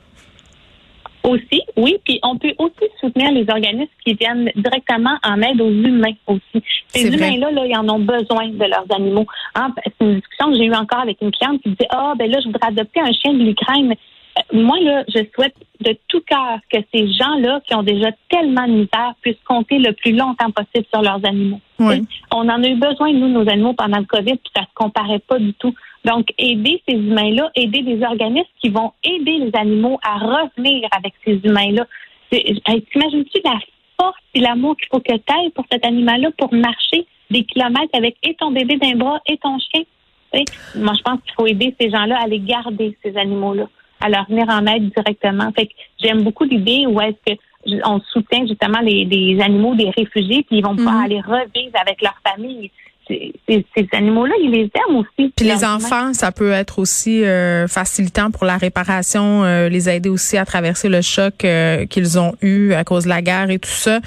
Aussi, 1.25 1.63
oui. 1.77 1.97
Puis 2.05 2.19
on 2.23 2.37
peut 2.37 2.53
aussi 2.59 2.91
soutenir 3.01 3.31
les 3.31 3.49
organismes 3.49 3.93
qui 4.05 4.15
viennent 4.15 4.51
directement 4.57 5.17
en 5.23 5.41
aide 5.41 5.61
aux 5.61 5.71
humains 5.71 6.15
aussi. 6.27 6.65
Ces 6.89 7.15
humains-là, 7.15 7.51
là, 7.53 7.67
ils 7.67 7.77
en 7.77 7.89
ont 7.89 8.01
besoin 8.01 8.49
de 8.49 8.65
leurs 8.65 8.87
animaux. 8.91 9.27
Hein, 9.55 9.73
c'est 9.85 10.05
une 10.05 10.17
discussion 10.17 10.51
que 10.51 10.59
j'ai 10.59 10.65
eue 10.65 10.75
encore 10.75 11.01
avec 11.01 11.19
une 11.23 11.31
cliente 11.31 11.63
qui 11.63 11.71
disait 11.71 11.89
Ah, 11.91 12.15
ben 12.19 12.31
là, 12.31 12.39
je 12.41 12.47
voudrais 12.47 12.69
adopter 12.69 13.01
un 13.01 13.13
chien 13.13 13.35
de 13.35 13.45
l'Ukraine. 13.45 13.95
Euh, 14.39 14.63
moi, 14.63 14.81
là, 14.81 15.05
je 15.09 15.21
souhaite 15.35 15.55
de 15.81 15.97
tout 16.09 16.23
cœur 16.27 16.59
que 16.73 16.79
ces 16.93 17.13
gens-là 17.13 17.61
qui 17.67 17.75
ont 17.75 17.83
déjà 17.83 18.11
tellement 18.29 18.67
de 18.67 18.73
misère 18.73 19.15
puissent 19.21 19.37
compter 19.47 19.79
le 19.79 19.93
plus 19.93 20.13
longtemps 20.13 20.51
possible 20.51 20.87
sur 20.93 21.03
leurs 21.03 21.25
animaux. 21.25 21.61
Oui. 21.79 22.05
On 22.33 22.49
en 22.49 22.63
a 22.63 22.69
eu 22.69 22.77
besoin, 22.77 23.13
nous, 23.13 23.29
nos 23.29 23.49
animaux, 23.49 23.75
pendant 23.75 23.99
le 23.99 24.05
COVID, 24.07 24.37
puis 24.37 24.53
ça 24.57 24.63
se 24.63 24.75
comparait 24.75 25.21
pas 25.21 25.39
du 25.39 25.53
tout. 25.55 25.75
Donc, 26.05 26.33
aider 26.39 26.83
ces 26.89 26.97
humains-là, 26.97 27.51
aider 27.55 27.83
des 27.83 28.03
organismes 28.03 28.49
qui 28.61 28.71
vont 28.71 28.93
aider 29.05 29.39
les 29.39 29.51
animaux 29.55 29.99
à 30.03 30.19
revenir 30.19 30.89
avec 30.97 31.15
ces 31.25 31.41
humains-là. 31.45 31.87
T'imagines-tu 32.31 33.41
la 33.45 33.59
force 34.01 34.19
et 34.35 34.41
l'amour 34.41 34.77
qu'il 34.77 34.89
faut 34.89 35.01
que 35.01 35.13
tu 35.13 35.33
aies 35.33 35.51
pour 35.55 35.65
cet 35.71 35.85
animal-là 35.87 36.31
pour 36.39 36.53
marcher 36.53 37.07
des 37.31 37.45
kilomètres 37.45 37.95
avec 37.95 38.17
et 38.23 38.35
ton 38.35 38.51
bébé 38.51 38.77
d'un 38.79 38.97
bras 38.97 39.21
et 39.27 39.37
ton 39.37 39.59
chien? 39.59 39.83
Moi, 40.75 40.95
je 40.97 41.03
pense 41.03 41.21
qu'il 41.23 41.35
faut 41.35 41.47
aider 41.47 41.75
ces 41.79 41.91
gens-là 41.91 42.19
à 42.21 42.27
les 42.27 42.41
garder, 42.41 42.97
ces 43.05 43.17
animaux-là, 43.17 43.69
à 44.01 44.09
leur 44.09 44.27
venir 44.29 44.47
en 44.49 44.67
aide 44.67 44.91
directement. 44.91 45.53
Fait 45.53 45.67
que 45.67 45.73
j'aime 46.03 46.23
beaucoup 46.23 46.45
l'idée 46.45 46.87
où 46.87 47.01
est-ce 47.01 47.35
que 47.35 47.39
on 47.85 48.01
soutient 48.01 48.45
justement 48.47 48.81
les, 48.81 49.39
animaux 49.41 49.77
des 49.77 49.91
réfugiés, 49.91 50.43
puis 50.43 50.59
ils 50.59 50.65
vont 50.65 50.75
pouvoir 50.75 50.97
mm-hmm. 50.97 51.05
aller 51.05 51.21
revivre 51.21 51.77
avec 51.81 52.03
leur 52.03 52.19
famille 52.27 52.73
ces, 53.09 53.89
animaux-là, 53.93 54.35
ils 54.43 54.51
les 54.51 54.71
aiment 54.75 54.97
aussi. 54.97 55.33
Puis 55.37 55.47
les 55.47 55.65
enfants, 55.65 56.13
ça 56.15 56.33
peut 56.33 56.53
être 56.53 56.79
aussi 56.79 57.25
euh, 57.25 57.67
facilitant 57.69 58.31
pour 58.31 58.45
la 58.45 58.57
réparation, 58.57 59.45
euh, 59.45 59.69
les 59.69 59.89
aider 59.89 60.09
aussi 60.09 60.37
à 60.37 60.45
traverser 60.45 60.89
le 60.89 61.03
choc 61.03 61.45
euh, 61.45 61.87
qu'ils 61.87 62.19
ont 62.19 62.35
eu 62.43 62.73
à 62.73 62.85
cause 62.85 63.05
de 63.05 63.09
la 63.09 63.23
guerre 63.23 63.51
et 63.51 63.59
tout 63.59 63.71
ça. 63.71 64.01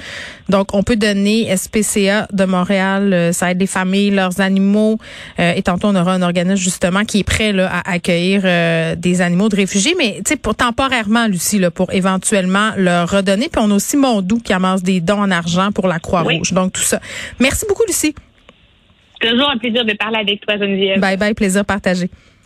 Donc, 0.50 0.74
on 0.74 0.84
peut 0.84 0.96
donner 0.96 1.56
SPCA 1.56 2.28
de 2.32 2.46
Montréal, 2.46 3.32
ça 3.34 3.52
aide 3.52 3.60
les 3.60 3.68
familles, 3.68 4.12
leurs 4.12 4.42
animaux. 4.42 5.00
et 5.40 5.62
tantôt, 5.64 5.88
on 5.88 5.96
aura 5.96 6.14
un 6.14 6.22
organisme 6.22 6.64
justement 6.64 7.04
qui 7.04 7.20
est 7.20 7.24
prêt 7.24 7.52
là, 7.52 7.70
à 7.72 7.94
accueillir 7.94 8.44
des 8.96 9.22
animaux 9.22 9.50
de 9.50 9.56
réfugiés, 9.56 9.96
mais 9.98 10.18
tu 10.18 10.30
sais, 10.30 10.36
pour 10.36 10.56
temporairement, 10.56 11.28
Lucie, 11.28 11.58
là, 11.58 11.72
pour 11.72 11.92
éventuellement 11.94 12.72
leur 12.78 13.10
redonner. 13.10 13.50
Puis 13.50 13.62
on 13.64 13.72
a 13.72 13.74
aussi 13.74 13.98
Mondou 13.98 14.40
qui 14.40 14.54
amasse 14.54 14.84
des 14.84 15.02
dons 15.02 15.22
en 15.22 15.32
argent 15.32 15.72
pour 15.72 15.88
la 15.88 15.98
Croix-Rouge. 15.98 16.54
Donc, 16.54 16.74
tout 16.74 16.82
ça. 16.82 17.00
Merci 17.40 17.66
beaucoup, 17.68 17.84
Lucie 17.88 18.14
toujours 19.30 19.50
un 19.50 19.58
plaisir 19.58 19.86
de 19.86 19.94
parler 19.94 20.18
avec 20.18 20.46
toi, 20.46 20.58
Geneviève. 20.58 21.00
Bye 21.00 21.18
bye, 21.18 21.34
plaisir 21.34 21.66
partagé. 21.66 22.10